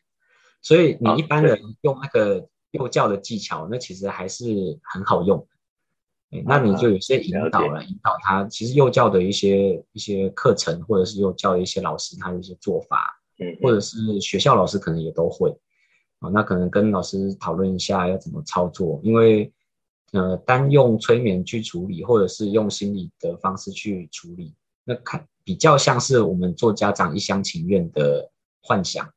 [0.63, 5.47] 所以你一般人用那个幼教的技巧，那其实还是很好用。
[6.45, 8.45] 那你就有些引导了，引导他。
[8.45, 15.51] 其实幼教的一些一些课程，或者是幼教的一些老师，他的一些做法，嗯，或者是学校老师可能也都会
[16.21, 16.29] 啊。
[16.29, 19.53] 那可能跟老师讨论一下要怎么操作，因为
[20.13, 29.13] 呃，单用催眠去处理，或者是用心理的方式去处理，那看比较像是我们做家长一厢情愿的幻想，嗯，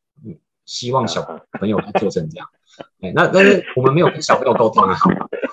[0.65, 1.21] 希望小
[1.53, 2.47] 朋友做成这样。
[3.01, 4.95] 哎，那但是我们没有跟小朋友沟通啊。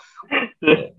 [0.61, 0.95] 对。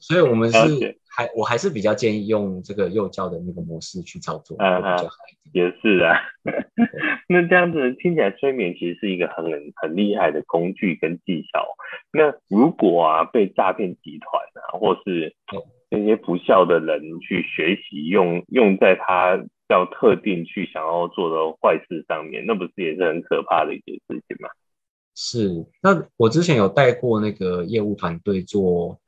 [0.00, 5.64] 所以，我们是还我还是比较建议用这个幼教的那个模式去操作，会比较好一点。
[5.64, 6.20] 也是啊。
[7.28, 9.44] 那这样子听起来，催眠其实是一个很
[9.76, 11.66] 很厉害的工具跟技巧。
[12.12, 15.34] 那如果啊被诈骗集团啊，或是
[15.90, 24.48] 那些不孝的人去学习用用在他要特定去想要做的坏事上面，那不是也是很可怕的一件事情吗？
[25.14, 25.66] 是。
[25.82, 28.98] 那我之前有带过那个业务团队做。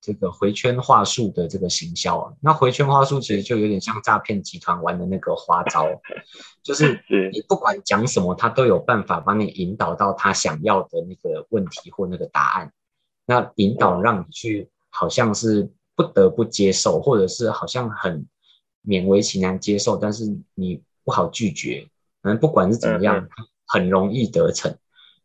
[0.00, 5.86] 这个回圈话术的这个行销啊，那回圈话术其实就有点像诈骗集团玩的那个花招，
[6.62, 6.98] 就是
[7.32, 12.72] 你不管讲什么，他都有办法帮你引导到他想要的那个问题或那个答案。
[13.26, 18.24] 那引导让你去好像是不得不接受，或者是好像很
[18.84, 21.88] 勉为其难接受，但是你不好拒绝。
[22.22, 23.28] 反正不管是怎么样，
[23.66, 24.76] 很容易得逞。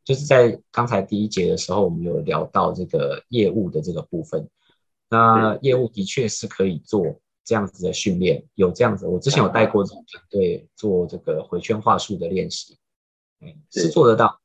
[0.04, 4.48] 就是在刚才第一节的时候，我们有聊到这个业务的这个部分。
[5.10, 12.78] 那业务的确是可以做这样子的训练，有这样子，我之前有带过这种团队做这个回圈话术的练习，
[13.70, 14.40] 是做得到。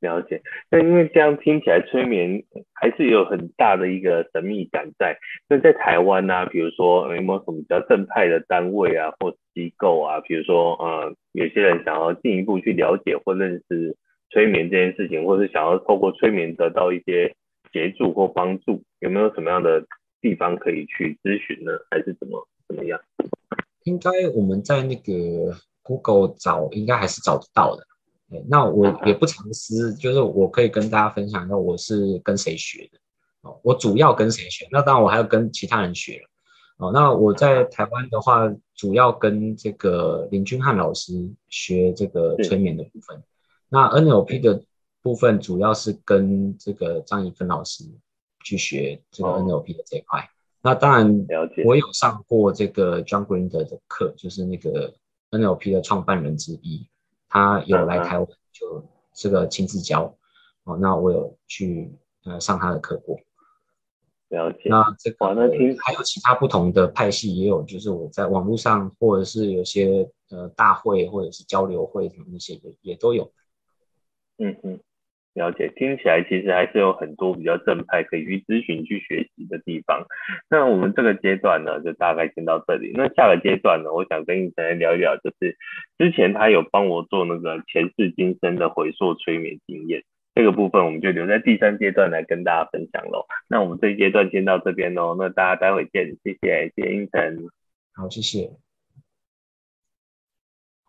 [0.00, 0.42] 了解。
[0.70, 2.42] 那因为这样听起来，催眠
[2.74, 5.18] 还是有很大的一个神秘感在。
[5.48, 13.96] 那在台湾呢、比如说有没有什么比较正派的单位啊，或机构啊，比如说呃，有些人想要进一步去了解或认识
[14.30, 17.34] 催眠这件事情，或是想要透过催眠得到一些。
[17.72, 19.86] 协助或帮助，有没有什么样的
[20.20, 21.70] 地方可以去咨询呢？
[21.88, 22.98] 还是怎么怎么样？
[23.84, 27.84] 应该我们在那个 Google 找，应该还是找得到的。
[28.48, 32.98] 那我也不藏私，就是我可以跟大家分享一下，我是跟谁学的。
[33.42, 34.68] 哦，我主要跟谁学？
[34.70, 36.22] 那当然我还要跟其他人学。
[36.78, 41.12] 哦，那我在台湾的话，主要跟这个林君汉老师
[41.48, 43.22] 学这个催眠的部分。
[43.68, 44.62] 那 NLP 的。
[45.02, 47.84] 部分主要是跟这个张怡芬老师
[48.44, 50.20] 去学这个 NLP 的这一块。
[50.20, 50.28] 哦、
[50.60, 51.26] 那当然，
[51.64, 54.92] 我有上过这个 John Grinder 的课，就是那个
[55.30, 56.86] NLP 的创办人之一，
[57.30, 60.14] 他有来台湾就这个亲自教。
[60.64, 61.90] 哦，那我有去
[62.24, 63.18] 呃上他的课过。
[64.28, 64.64] 了解。
[64.66, 73.32] 那这个那听还有其他不同的派系，也有就是我在网络上或者是有些呃大会或者是交流会什么那些也也都有。
[74.36, 74.80] 嗯嗯。
[75.32, 80.04] 了解，听起来其实还是有很多比较正派可以去咨询、去学习的地方。
[80.50, 82.90] 那我们这个阶段呢，就大概先到这里。
[82.94, 85.56] 那下个阶段呢，我想跟奕成聊一聊，就是
[85.98, 90.02] 之前他有帮我做那个前世今生的回溯催眠经验，
[90.34, 93.26] 这个部分我们就留在第三阶段来跟大家分享喽。
[93.48, 97.48] 那我们这一阶段先到这边喽，那大家待会见，谢谢，谢谢奕成。
[97.94, 98.69] 好，谢谢。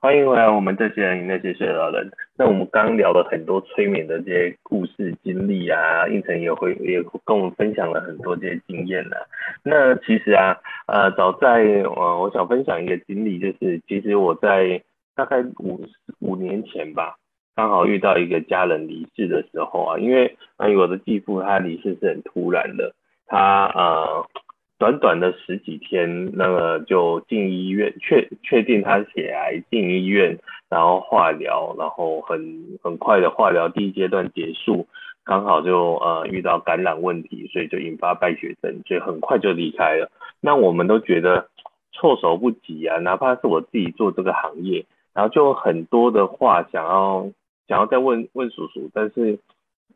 [0.03, 2.11] 欢迎回来，我们这些人那些睡着的人。
[2.35, 9.21] 那我们刚聊了很多催眠的这些故事经历啊，应成也会也跟我们分享了很多这些经验呢、啊。
[9.61, 14.81] 那其实啊，呃，早在呃，我想分享一个经历，就是其实我在
[15.15, 15.85] 大概五
[16.17, 17.17] 五年前吧，
[17.55, 22.95] 刚好遇到一个家人离世的时候啊，因为呃，我的继父他离世是很突然的，
[23.27, 24.25] 他呃。
[24.81, 30.39] 短短的十几天，那个就进医院，确确定他血癌，进医院，
[30.69, 34.87] 然后化疗，然后很很快的化疗第一阶段结束，
[35.23, 40.09] 刚好就呃遇到感染问题，所以就引发败血症，所以很快就离开了。
[40.39, 41.47] 那我们都觉得
[41.91, 47.29] 措手不及啊，哪怕是我自己做这个行业，然后就很多的话想要
[47.67, 49.37] 想要再问问叔叔，但是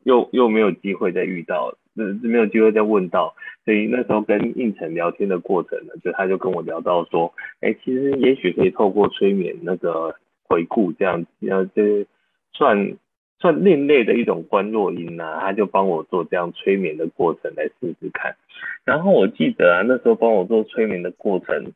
[0.04, 1.78] 又又没有机会再遇到了。
[1.96, 12.06] 是没有机会再问到，所以那时候跟应成聊天的过程呢，就他就跟我聊到说，哎，其实也许可以透过催眠那个回顾这样子，然后这
[12.52, 12.98] 算
[13.40, 18.36] 算另类的一种观落阴啊，他就帮我做这样催眠的过程来试试看。
[18.84, 21.72] 然后我记得啊，那时候帮我做催眠的过程，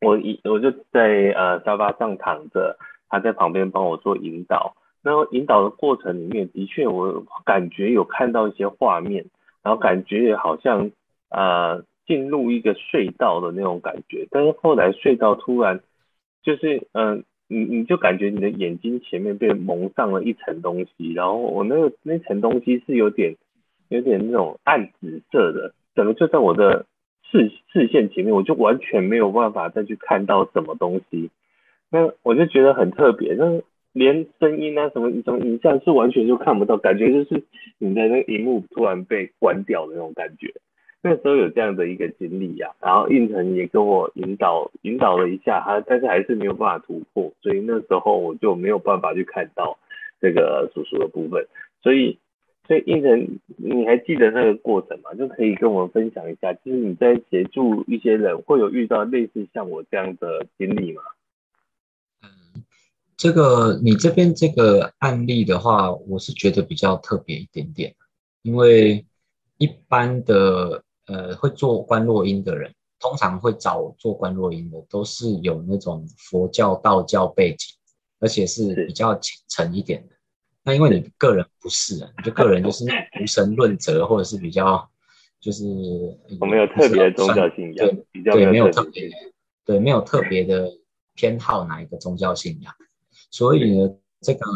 [0.00, 2.76] 我一我就在呃沙发上躺着，
[3.08, 4.74] 他在旁边帮我做引导。
[5.02, 9.24] 然后引导的过程里面，的确我感觉有看到一些画面，
[9.60, 10.92] 然后感觉也好像
[11.28, 14.28] 呃进入一个隧道的那种感觉。
[14.30, 15.80] 但是后来隧道突然
[16.44, 23.34] 就是嗯、你你就感觉你的眼睛前面被蒙上了一层东西，然后我那个那层东西是有点
[23.88, 26.86] 有点那种暗紫色的，整个就在我的
[27.28, 31.30] 视视线前面，我就完全没有办法再去看到什么东西。
[31.90, 33.60] 那我就觉得很特别，那。
[33.92, 37.42] 连声音啊什么一种影像是完全就看不到，感觉就是
[37.78, 40.52] 你的那个荧幕突然被关掉的那种感觉。
[41.04, 49.76] 那时候有这样的一个经历呀，然后应成也跟我引导引导了一下，他但是还是没有办法突破，所以那时候我就没有办法去看到
[50.20, 51.44] 这个叔叔的部分。
[51.82, 52.18] 所以
[52.68, 55.12] 所以应成你还记得那个过程吗？
[55.18, 61.02] 就可以跟我们分享一下，就是你在协助一些人会有遇到类似像我这样的经历吗？
[63.22, 67.94] 这个你这边这个案例的话，我是觉得比较特别一点点，
[68.42, 69.06] 因为
[69.58, 77.72] 一般的呃会做观落音的人，通常会找做观落音的，都是有那种佛教、道教背景，
[78.18, 80.14] 而且是比较虔诚一点的。
[80.64, 82.84] 那因为你个人不是啊，你就个人就是
[83.22, 84.90] 无神论者，或者是比较
[85.40, 85.64] 就是
[86.40, 89.08] 我没有特别宗教信仰，对，比较对，没有特别，
[89.64, 90.68] 对，没有特别的
[91.14, 92.74] 偏好哪一个宗教信仰，
[93.32, 94.46] 所以呢，这个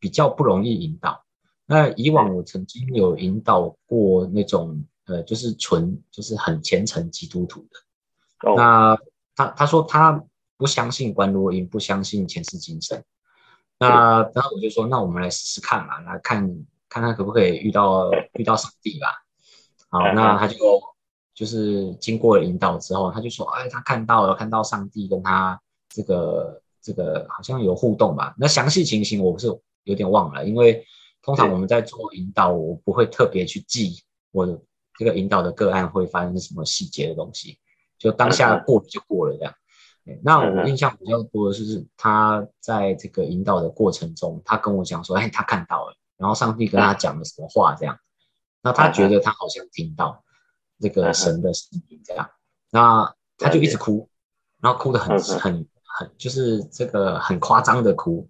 [0.00, 1.24] 比较不容易引导。
[1.66, 8.98] 那以往我曾经有引导过那种呃，就是纯就是很虔诚基督徒的，哦、那
[9.36, 10.24] 他他说他
[10.56, 13.02] 不相信观落音，不相信前世今生。
[13.78, 16.46] 那然后我就说，那我们来试试看嘛，来看
[16.88, 19.24] 看看可不可以遇到遇到上帝吧。
[19.88, 20.56] 好，那他就
[21.34, 28.34] 就是经过了引导之后，他就说，哎，他看到了，看到上帝跟他这个这个好像有互动吧。
[28.36, 29.46] 那详细情形我不是
[29.84, 30.84] 有点忘了，因为
[31.22, 34.02] 通常我们在做引导，我不会特别去记
[34.32, 34.46] 我
[34.98, 37.58] 这个引导的个案会发生什么细节的东西，
[37.98, 39.54] 就当下过了就过了这样。
[40.24, 47.76] 那我印象比较多的是，他在这个引导的过程中，他跟我讲说：“哎，他看到了，然后上帝跟他讲了什么话？
[47.76, 47.96] 这样，
[48.62, 50.24] 那他觉得他好像听到
[50.80, 52.28] 这个神的声音，这样，
[52.70, 54.08] 那他就一直哭，
[54.60, 55.68] 然后哭得很很
[55.98, 58.28] 很，就是这个很夸张的哭。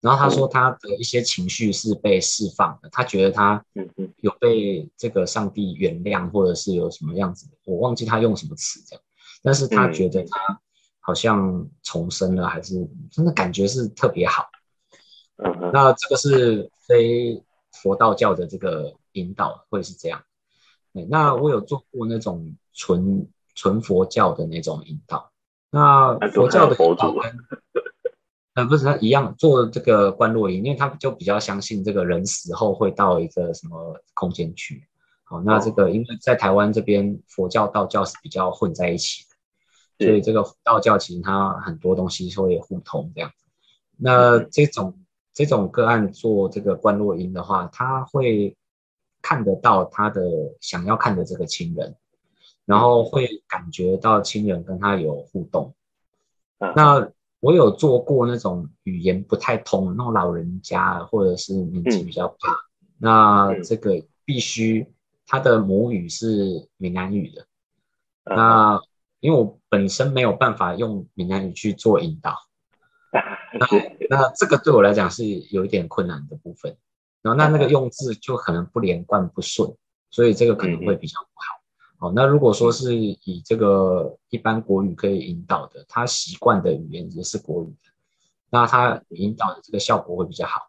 [0.00, 3.64] 然后他说他的一些情绪是被释放的，他觉得他
[4.18, 9.02] 有被这个上帝原谅，或者是有什么样子的，我忘记他用什么词这样，
[9.42, 10.60] 但是他觉得他。”
[11.06, 14.48] 好像重生了，还是真的感觉是特别好。
[15.36, 17.40] 嗯，那这个是非
[17.70, 20.20] 佛道教的这个引导会是这样。
[20.90, 25.30] 那我有做过那种纯纯佛教的那种引导。
[25.70, 27.22] 那佛教的引导跟
[28.54, 34.86] 呃不是他一样做这个观落阴，因为他就比较相信这个人死后会到一个什么空间去。
[35.24, 40.06] 好，那这个因为在台湾这边佛教道教是比较混在一起的。
[40.06, 43.30] 所以这个道教其实它很多东西会互通这样，
[43.96, 45.02] 那这种
[45.32, 48.54] 这种个案做这个观落阴的话，他会
[49.22, 50.22] 看得到他的
[50.60, 51.96] 想要看的这个亲人，
[52.66, 55.74] 然后会感觉到亲人跟他有互动。
[56.58, 57.10] 那
[57.40, 62.58] 我有做过那种语言不太通，那种老人家或者是年纪比较大，
[62.98, 64.86] 那这个必须
[65.26, 67.46] 他的母语是闽南语的，
[68.24, 68.82] 那。
[69.20, 72.36] 因为我本身没有办法用闽南语去做引导，
[73.10, 73.66] 那
[74.10, 76.76] 那这个对我来讲是有一点困难的部分。
[77.22, 79.74] 然后那那个用字就可能不连贯不顺，
[80.10, 81.55] 所以这个可能会比较不好。
[81.98, 87.90] 好，那如果说是以这个一般国语可以引导的，他习惯的语言也是国语的，
[88.50, 90.60] 那他引导的这个效果会比较好。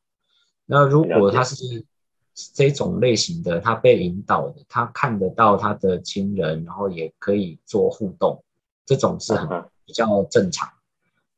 [0.66, 1.86] 那如果他是
[2.54, 8.44] 这种类型的，他被引导的，他看得到他的亲人，然后也可以做互动，
[8.86, 10.70] 这种是很比较正常。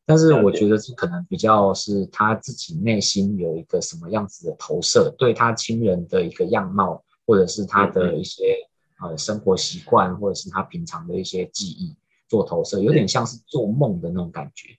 [0.05, 8.55] 但是我觉得这可能比较是他自己内心有一个什么样子的投射，对他亲人的一个样貌，或者是他的一些
[9.01, 11.95] 呃生活习惯，或者是他平常的一些记忆
[12.27, 14.77] 做投射，有点像是做梦的那种感觉，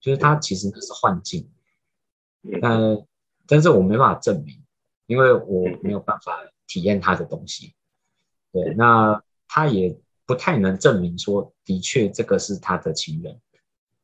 [0.00, 1.50] 就是他其实是幻境。
[2.60, 3.06] 但
[3.46, 4.60] 但是我没办法证明。
[5.06, 6.32] 因为我没有办法
[6.66, 7.74] 体验他的东西，
[8.50, 9.94] 对，那他也
[10.24, 13.38] 不太能证明说的确这个是他的情人，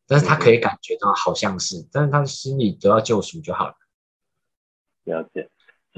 [0.07, 3.75] 但是他可以感觉到好像是，但是他的心里得到救赎就好了。
[5.05, 5.51] 了解，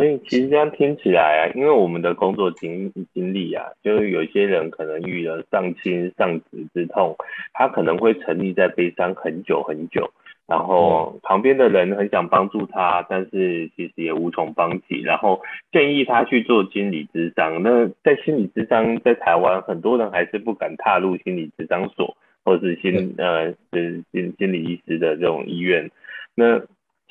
[0.03, 7.15] 所以其实这样听起来啊，因为我们的工作经经历啊，就是有些人可能遇了丧亲丧子之痛，
[7.53, 10.11] 他可能会沉溺在悲伤很久很久。
[10.49, 15.01] 然后旁边的人很想帮助他，但是其实也无从帮起。
[15.05, 15.41] 然后
[15.71, 17.63] 建议他去做心理咨商。
[17.63, 25.93] 那在心理咨商，在台湾很多人还是不敢踏入心理咨商所，或是心呃是心心理医师的这种医院。
[26.35, 26.61] 那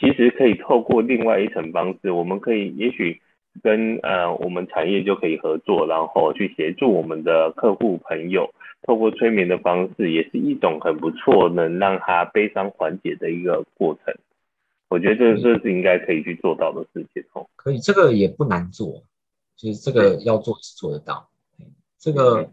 [0.01, 3.21] 其实可以透过另外一层方式，我们可以也许
[3.61, 8.51] 跟呃我们产业就可以合作，然后去协助我们的客户朋友。
[8.83, 14.11] 透过催眠的方式，也是一种很不错，能让他悲伤缓解的一个过程。
[14.89, 17.47] 我觉得这这是应该可以去做到的事情哦。
[17.55, 19.03] 可以，这个也不难做，
[19.55, 21.29] 其实这个要做是做得到。
[21.99, 22.51] 这个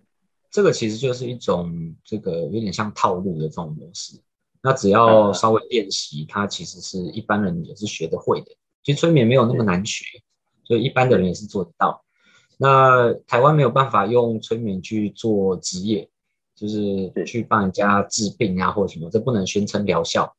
[0.50, 4.20] 这个其实就是一种这个有点像套路的这种模式。
[4.62, 8.46] 那只要稍微练习，它其实是一般人也是学得会的。
[8.82, 10.04] 其实催眠没有那么难学，
[10.64, 12.04] 所以一般的人也是做得到。
[12.56, 16.08] 那台湾没有办法用催眠去做职业。
[16.60, 20.34] 就是去帮人家治病啊，或者什么，这不能宣称疗效。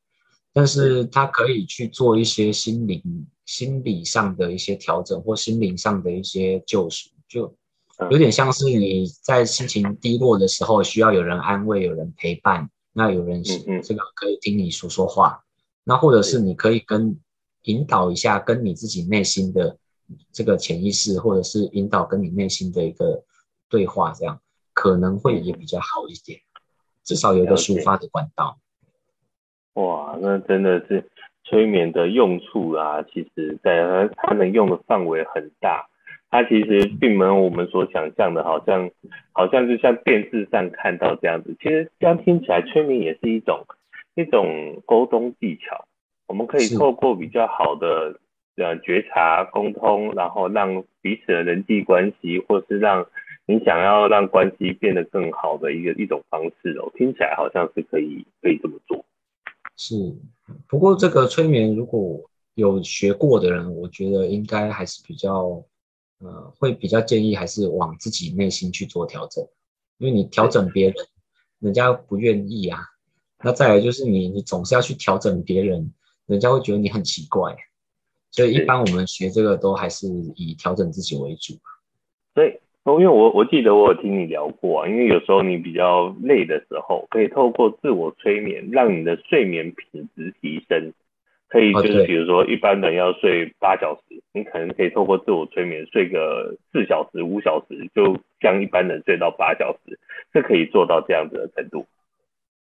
[0.51, 3.01] 但是他可以去做一些心灵、
[3.45, 7.55] 心理上的一些调整，或心灵上的一些救赎，就
[8.11, 12.70] 有点像是你在心情低落的时候，需要有人安慰、有人陪伴，
[13.00, 13.41] 那有人
[13.82, 15.41] 这个可以听你说说话，
[15.86, 17.18] 那或者是你可以跟
[17.62, 19.78] 引导一下，跟你自己内心的
[20.34, 23.24] 这个潜意识，或者是引导跟你内心的一个
[23.70, 24.41] 对话，这样
[24.74, 26.41] 可能会也比较好一点，
[27.06, 28.60] 至少有一个抒发的管道。
[29.76, 31.10] 哇，那真的是
[31.45, 33.02] 催眠的用处啊！
[33.04, 35.88] 其实，在它它能用的范围很大，
[36.30, 38.91] 它其实并没有我们所想象的，好像
[39.32, 41.55] 好像就像电视上看到这样子。
[41.59, 43.65] 其实这样听起来，催眠也是一种
[44.15, 45.86] 一种沟通技巧。
[46.27, 48.19] 我们可以透过比较好的
[48.55, 53.07] 呃觉察沟通，然后让彼此的人际关系，或是让
[53.47, 56.91] 你想要让关系变得更好的一个一种方式哦。
[56.95, 59.03] 听起来好像是可以可以这么做。
[59.75, 59.95] 是，
[60.67, 62.19] 不过这个催眠如果
[62.53, 65.63] 有学过的人，我觉得应该还是比较，
[66.20, 69.43] 呃，会比较建议还是往自己内心去做调整，
[69.97, 70.95] 因为你调整别人，
[71.59, 72.80] 人家不愿意啊。
[73.43, 75.93] 那再来就是你，你总是要去调整别人，
[76.26, 77.55] 人家会觉得你很奇怪。
[78.32, 81.53] 所以一般我们学这个都还是以调整自己为主。
[82.34, 82.61] 对。
[82.86, 90.91] 因为我我记得我有听你聊过啊，因为有时候你比较累的时候，可以透过自我催眠，让你的睡眠品质提升。
[91.50, 100.00] 可以就是比如说一般人要睡八小时，你可能可以透过自我催眠睡个四小时、五小时，就像一般人睡到八小时，
[100.32, 101.86] 是可以做到这样子的程度。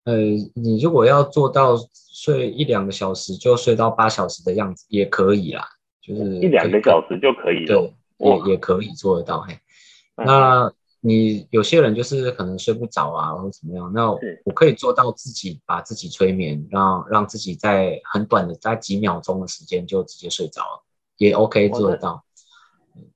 [0.06, 0.16] 呃，
[0.56, 1.76] 你如果要做到
[2.14, 5.68] 睡一两个小时就睡到八小时的样子，也可以啦，
[6.02, 9.54] 就是一两个小时就可以了，对，也也可以做得到，嘿。
[10.16, 10.72] 那
[11.02, 13.92] 你有些人就是可能睡不着啊，或者怎么样？
[13.94, 20.84] 那我可以做到自己把自己催眠，让让自己在很短的在几秒钟的时间就直接睡着了，
[21.18, 22.24] 也 OK 做得到。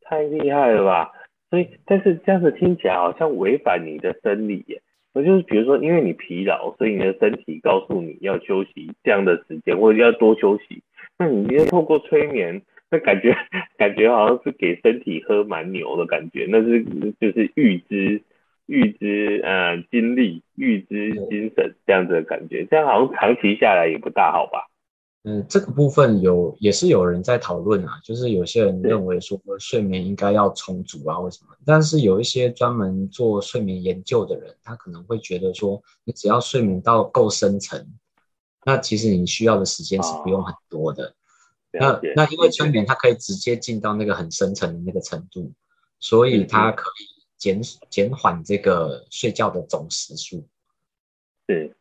[0.01, 1.11] 太厉害了吧！
[1.49, 4.82] 所以，但是这样子听起来好像违反你的生理耶。
[5.13, 10.84] 我就是比如说，因为你疲劳，所以你的身体告诉你要休息这样的时间，或者要多休息。
[11.17, 12.61] 那你要透过催眠。
[12.91, 13.33] 那感觉
[13.77, 16.83] 感觉好像是给身体喝蛮牛的感觉，那是
[17.19, 18.21] 就是预知
[18.65, 24.67] 预知呃精力预知精神这样子的感觉，这样好像长期下来也不大好吧？
[25.23, 31.55] 嗯，这个部分有也是有人在讨论啊，就是有些人认为说睡眠应该要充足啊，为什么？
[31.63, 37.85] 但是有一些专门做睡眠研究的人，他可能会觉得说，你只要睡眠到够深层，
[38.65, 41.05] 那其实你需要的时间是不用很多的。
[41.05, 41.13] 哦
[41.74, 45.51] 那那因为催眠它可以直接进到那个很深层的那个程度，
[45.99, 50.45] 所以它可以减减缓这个睡觉的总时数。
[51.47, 51.76] 是，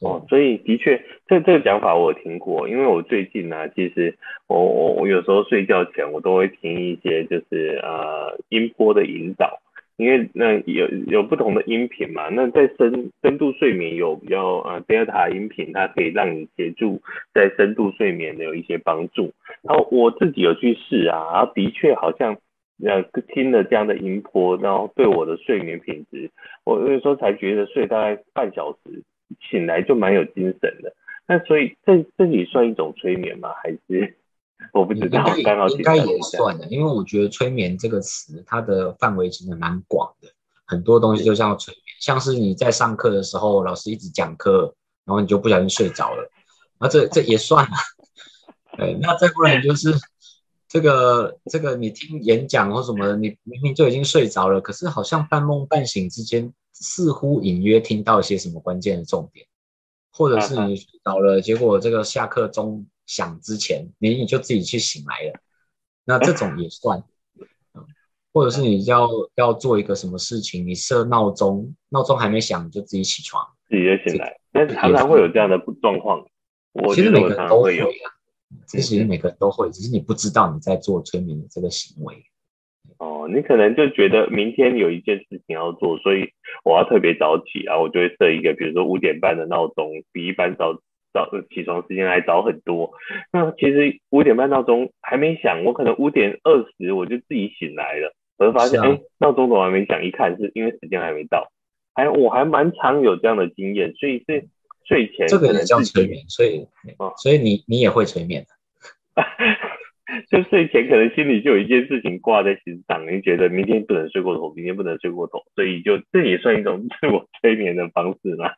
[0.00, 9.60] 哦，所以的确，这这个讲法我有听过，因为我最近呢、啊，其实我我我有时候睡觉前我都会听一些就是呃音波的引导。
[9.98, 17.02] 因为那有有不同的音频嘛，那在深深度睡眠有比较呃德尔塔音频，它可以让你协助
[17.34, 19.32] 在深度睡眠的有一些帮助。
[19.62, 22.38] 然后我自己有去试啊，然后的确好像
[22.80, 23.02] 呃
[23.34, 26.30] 听了这样的音波，然后对我的睡眠品质，
[26.64, 29.02] 我有时候才觉得睡大概半小时
[29.50, 30.94] 醒来就蛮有精神的。
[31.26, 33.50] 那所以这这里算一种催眠吗？
[33.64, 34.14] 还是？
[34.74, 40.28] 我不知道，应该应该也算的，因为我觉得“催眠”这个词，它的范围其实蛮广的，
[40.66, 46.28] 很多东西就像催眠，像是你在上课的时候，老师一直讲课，然后你就不小心睡着了，
[46.80, 47.72] 那这这也算啊。
[48.76, 49.94] 对，那再不然就是
[50.68, 59.46] 这个这个你听演讲或什么的，你明明就已经睡着了，可是好像半梦半醒之间，似乎隐约听到一些什么关键的重点，
[60.12, 62.84] 或者是你睡着了，结果这个下课钟。
[63.08, 65.40] 想之前，你你就自己去醒来了，
[66.04, 67.02] 那这种也算，
[68.34, 76.22] 或者是你要要做一个什么事情，你设闹钟，闹钟还没响你就自己起床，自己就醒来，但是常常会有这样的状况。
[76.72, 77.88] 我其实每个人都会啊，
[78.66, 82.14] 其实每个人都会，只是你不知道你在做催眠的这个行为。
[82.98, 86.30] 哦，你可能就觉得明天有一件事情要做，所以
[86.62, 90.78] 我要特别早起啊，我就会设一个，比如说五点半的闹钟，比一般早。
[91.12, 92.92] 早起床时间还早很多，
[93.32, 100.04] 那其实五点半闹钟还没响，我可能五点二十我就自己醒来了，我就发现哎，闹钟怎么还没响？
[100.04, 101.50] 一看是因为时间还没到，
[101.94, 104.46] 还我还蛮常有这样的经验，所以是
[104.84, 106.66] 睡前这个也叫催眠，所以
[107.16, 109.24] 所以你你也会催眠的，
[110.30, 118.50] 就睡前可能心里就有一件事情挂在心上，你觉得明天不能睡过头，明天不能睡过头，所以就这也算一种自我催眠的方式嘛？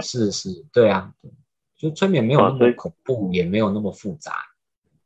[0.00, 1.12] 是是，对啊。
[1.80, 4.32] 就催眠没有那么恐怖，哦、也没有那么复杂。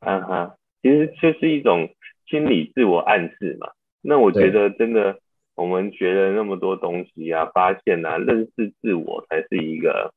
[0.00, 1.88] 啊哈，其实就是一种
[2.26, 3.68] 心理自我暗示嘛。
[4.02, 5.18] 那我觉得真的，
[5.54, 10.12] 我们学了那么多东西啊，发现啊，认识自我才是一个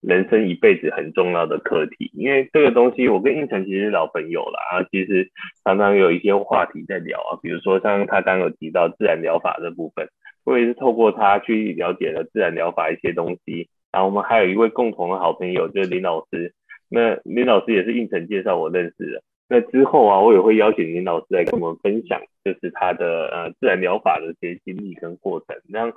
[0.00, 2.10] 人生一辈子很重要的课题。
[2.12, 5.30] 因为这个东西，我跟应成其实是老朋友了啊，其实
[5.64, 10.08] 常常有一些话题在聊啊，比如说像他刚刚有提到自然疗法的部分，
[10.44, 13.68] 我也是透过他去了解了自然疗法一些东西。
[13.92, 16.54] 然后我们还有一位共同的好朋友，就是林老师。
[16.88, 19.22] 那林老师也是胤丞介绍我认识的。
[19.48, 25.56] 那之后啊，我也会邀请林老师来跟我们分享，就是他的呃自然疗法的一些经历跟过程。
[25.68, 25.92] 那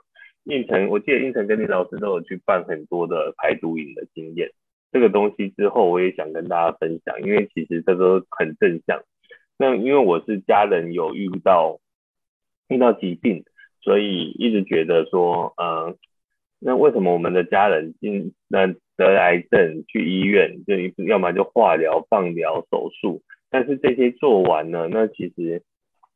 [0.45, 4.49] 胤丞，我记得胤丞跟林老师都有去办很多的排毒营的经验。
[4.91, 9.01] 这个东西之后我也想跟大家分享，因为其实这都很正向。
[9.57, 11.79] 那因为我是家人有遇到
[12.67, 13.43] 遇到疾病，
[13.81, 15.95] 所以一直觉得说，呃，
[16.65, 23.21] 那为什么我们的家人进那得癌症去医院，就要么就化疗、放疗、手术？
[23.49, 25.61] 但是这些做完了，那其实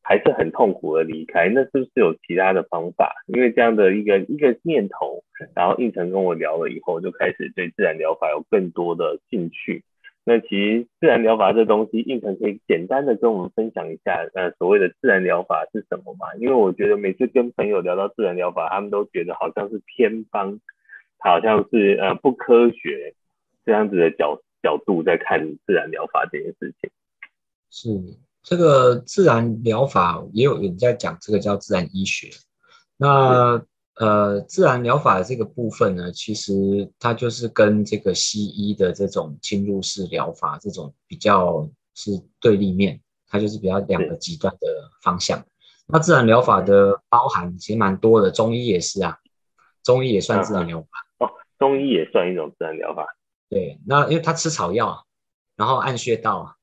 [0.01, 1.49] 还是很痛苦的离开。
[1.49, 3.13] 那是不是有其他的方法？
[3.27, 5.23] 因为这样的一个一个念头，
[5.55, 9.83] 然后应成跟我聊了以后，就开始对自然疗法有更多的兴趣。
[10.29, 16.27] 那其实自然疗法这东西，胤丞可以简单的跟我们分享一下，呃，所谓的自然疗法是什么吗？
[16.37, 20.59] 因为我觉得每次跟朋友聊到自然疗法，他们都觉得好像是偏方，
[21.19, 23.15] 好像是呃不科学
[23.65, 26.91] 这样子的角角度在看自然疗法这件事情。
[27.69, 27.89] 是
[28.43, 32.27] 这个自然疗法，也有人在讲这个叫自然医学。
[32.97, 33.65] 那
[33.99, 36.53] 呃，自然疗法的这个部分呢，其实
[36.99, 44.67] 它就是跟这个西医的这种侵入式疗法这种比较是对立面，它就是比较两个极端的
[45.01, 45.43] 方向。
[45.87, 49.17] 那自然疗法的包含其实蛮多的，中医也是啊，
[49.83, 50.87] 中医也算自然疗法。
[51.25, 53.05] 哦，中医也算一种自然疗法。
[53.49, 55.05] 对，那因为他吃草药，
[55.55, 56.55] 然后按穴道。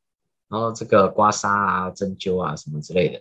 [0.46, 3.20] 然后这个刮痧啊、针灸啊什么之类的，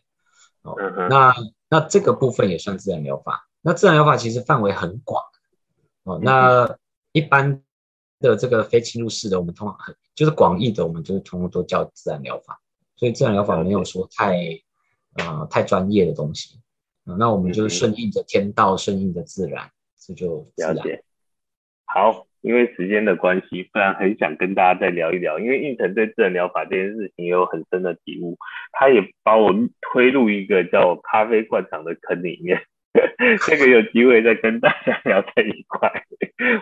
[0.61, 0.75] 哦，
[1.09, 1.33] 那
[1.67, 3.47] 那这个部分也算自然疗法。
[3.63, 5.23] 那自然疗法其实范围很广，
[6.03, 6.77] 哦，那
[7.13, 7.63] 一般
[8.19, 12.59] 的这个非侵入式的，我们通常很就是广义的，我们就是通通都叫自然疗法。
[12.95, 14.37] 所以自然疗法没有说太
[15.17, 16.59] 呃太专业的东西，
[17.03, 20.47] 那我们就是顺应着天道，顺应着自然，这就。
[20.57, 21.03] 了解。
[21.85, 22.27] 好。
[22.43, 25.39] 因为时间的关系，不然很想跟大家再聊一聊。
[25.39, 28.37] 因为胤丞对自然疗法这件事情也有很深的体悟，
[28.73, 29.49] 他也把我
[29.93, 32.61] 推入一个叫咖啡灌肠的坑里面。
[33.47, 35.91] 这个有机会再跟大家聊在一块，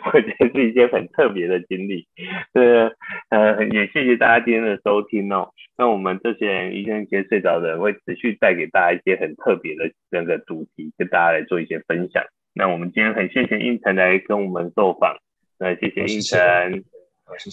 [0.05, 2.07] 我觉得是一件很特别的经历。
[2.53, 2.91] 呃
[3.29, 5.49] 呃，也谢谢大家今天的收听哦。
[5.77, 12.23] 那我们这些人一天天睡着的人会持续带给大家一些很特别的那个主题，跟大家来做一些分享。
[12.53, 15.17] 那我们今天很谢谢应晨来跟我们受访。
[15.59, 16.83] 那谢谢应晨，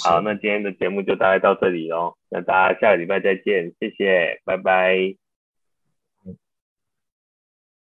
[0.04, 5.14] 好，那今天的节目就大概到这里喽，那大家下个礼拜再见，谢谢，拜拜。